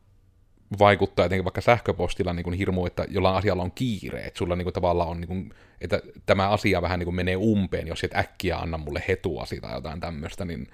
vaikuttaa 0.79 1.25
jotenkin 1.25 1.45
vaikka 1.45 1.62
sähköpostilla 1.62 2.34
niin 2.34 2.43
kuin 2.43 2.53
hirmu, 2.53 2.86
että 2.86 3.05
jollain 3.10 3.36
asialla 3.36 3.63
on 3.63 3.71
kiire, 3.71 4.19
että 4.19 4.38
sulla 4.38 4.55
niin 4.55 4.65
kuin 4.65 4.73
tavallaan 4.73 5.10
on, 5.10 5.21
niin 5.21 5.27
kuin, 5.27 5.53
että 5.82 6.01
tämä 6.25 6.49
asia 6.49 6.82
vähän 6.82 6.99
niin 6.99 7.05
kuin 7.05 7.15
menee 7.15 7.36
umpeen, 7.36 7.88
jos 7.88 8.03
et 8.03 8.15
äkkiä 8.15 8.58
anna 8.58 8.77
mulle 8.77 9.03
hetua 9.08 9.45
tai 9.62 9.73
jotain 9.73 9.99
tämmöistä, 9.99 10.45
niin 10.45 10.67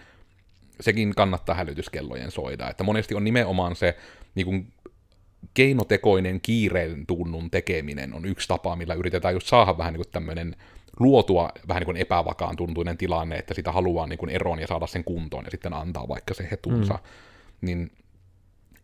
sekin 0.80 1.16
kannattaa 1.16 1.56
hälytyskellojen 1.56 2.32
soida. 2.32 2.70
Että 2.70 2.84
monesti 2.84 3.16
on 3.16 3.24
nimenomaan 3.24 3.76
se 3.76 3.98
niin 4.36 4.46
kuin 4.46 4.74
keinotekoinen 5.54 6.42
kiireen 6.42 7.06
tunnun 7.06 7.52
tekeminen 7.52 8.14
on 8.14 8.26
yksi 8.26 8.48
tapa, 8.48 8.76
millä 8.76 8.94
yritetään 8.94 9.34
just 9.34 9.48
saada 9.48 9.78
vähän 9.78 9.94
niin 9.94 10.04
kuin 10.04 10.12
tämmöinen 10.12 10.56
luotua 11.00 11.50
vähän 11.68 11.82
niin 11.82 11.86
kuin 11.86 11.98
epävakaan 11.98 12.56
tuntuinen 12.56 12.98
tilanne, 12.98 13.36
että 13.36 13.54
sitä 13.54 13.72
haluaa 13.72 14.08
niin 14.08 14.20
kuin 14.20 14.30
eroon 14.30 14.60
ja 14.60 14.68
saada 14.68 14.88
sen 14.88 15.04
kuntoon 15.04 15.46
ja 15.46 15.52
sitten 15.52 15.74
antaa 15.74 16.08
vaikka 16.08 16.34
se 16.34 16.48
hetunsa. 16.52 16.94
Mm. 16.94 17.00
Niin 17.62 17.92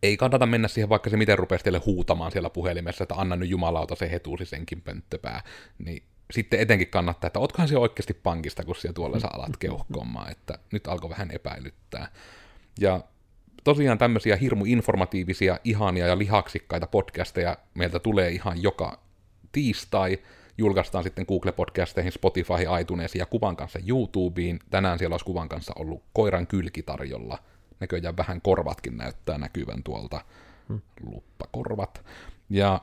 ei 0.02 0.16
kannata 0.16 0.46
mennä 0.46 0.68
siihen, 0.68 0.88
vaikka 0.88 1.10
se 1.10 1.16
miten 1.16 1.38
rupeaa 1.38 1.58
teille 1.58 1.82
huutamaan 1.86 2.32
siellä 2.32 2.50
puhelimessa, 2.50 3.04
että 3.04 3.14
anna 3.14 3.36
nyt 3.36 3.50
jumalauta 3.50 3.94
se 3.94 4.10
hetuusi 4.10 4.44
senkin 4.44 4.80
pönttöpää, 4.80 5.42
niin 5.78 6.02
sitten 6.30 6.60
etenkin 6.60 6.88
kannattaa, 6.88 7.26
että 7.26 7.38
otkohan 7.38 7.68
se 7.68 7.78
oikeasti 7.78 8.14
pankista, 8.14 8.64
kun 8.64 8.76
siellä 8.76 8.94
tuolla 8.94 9.20
sä 9.20 9.28
alat 9.32 9.56
keuhkomaan, 9.56 10.30
että 10.30 10.58
nyt 10.72 10.86
alkoi 10.86 11.10
vähän 11.10 11.30
epäilyttää. 11.30 12.08
Ja 12.80 13.00
tosiaan 13.64 13.98
tämmöisiä 13.98 14.36
hirmu 14.36 14.64
informatiivisia, 14.64 15.58
ihania 15.64 16.06
ja 16.06 16.18
lihaksikkaita 16.18 16.86
podcasteja 16.86 17.56
meiltä 17.74 17.98
tulee 17.98 18.30
ihan 18.30 18.62
joka 18.62 19.00
tiistai, 19.52 20.18
julkaistaan 20.58 21.04
sitten 21.04 21.26
Google-podcasteihin, 21.28 22.12
Spotify, 22.12 22.62
iTunesiin 22.80 23.20
ja 23.20 23.26
kuvan 23.26 23.56
kanssa 23.56 23.78
YouTubeen. 23.88 24.58
Tänään 24.70 24.98
siellä 24.98 25.14
olisi 25.14 25.24
kuvan 25.24 25.48
kanssa 25.48 25.72
ollut 25.76 26.02
koiran 26.12 26.46
kylki 26.46 26.82
tarjolla– 26.82 27.38
näköjään 27.82 28.16
vähän 28.16 28.40
korvatkin 28.40 28.96
näyttää 28.96 29.38
näkyvän 29.38 29.82
tuolta. 29.82 30.20
Hmm. 30.68 30.80
Luppakorvat. 31.06 32.04
Ja 32.50 32.80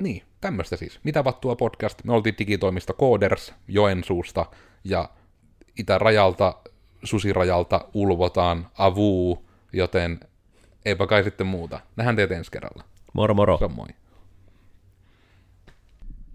niin, 0.00 0.22
tämmöistä 0.40 0.76
siis. 0.76 1.00
Mitä 1.04 1.24
vattua 1.24 1.56
podcast? 1.56 2.04
Me 2.04 2.12
oltiin 2.12 2.34
digitoimista 2.38 2.92
Coders 2.92 3.54
Joensuusta 3.68 4.46
ja 4.84 5.08
itärajalta, 5.78 6.54
susirajalta 7.04 7.88
ulvotaan 7.94 8.66
avuu, 8.78 9.48
joten 9.72 10.20
eipä 10.84 11.06
kai 11.06 11.24
sitten 11.24 11.46
muuta. 11.46 11.80
Nähdään 11.96 12.16
teet 12.16 12.32
ensi 12.32 12.50
kerralla. 12.50 12.84
Moro 13.12 13.34
moro. 13.34 13.58
Samoin. 13.58 13.94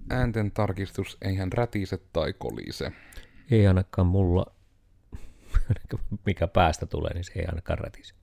Äänten 0.10 0.52
tarkistus, 0.52 1.17
eihän 1.22 1.54
rätise 1.54 1.98
tai 2.13 2.34
kolise. 2.34 2.91
Ei 3.52 3.67
ainakaan 3.67 4.08
mulla 4.08 4.45
mikä 6.26 6.48
päästä 6.48 6.86
tulee, 6.86 7.13
niin 7.13 7.24
se 7.24 7.32
ei 7.36 7.45
ainakaan 7.45 7.80
rätise. 7.80 8.19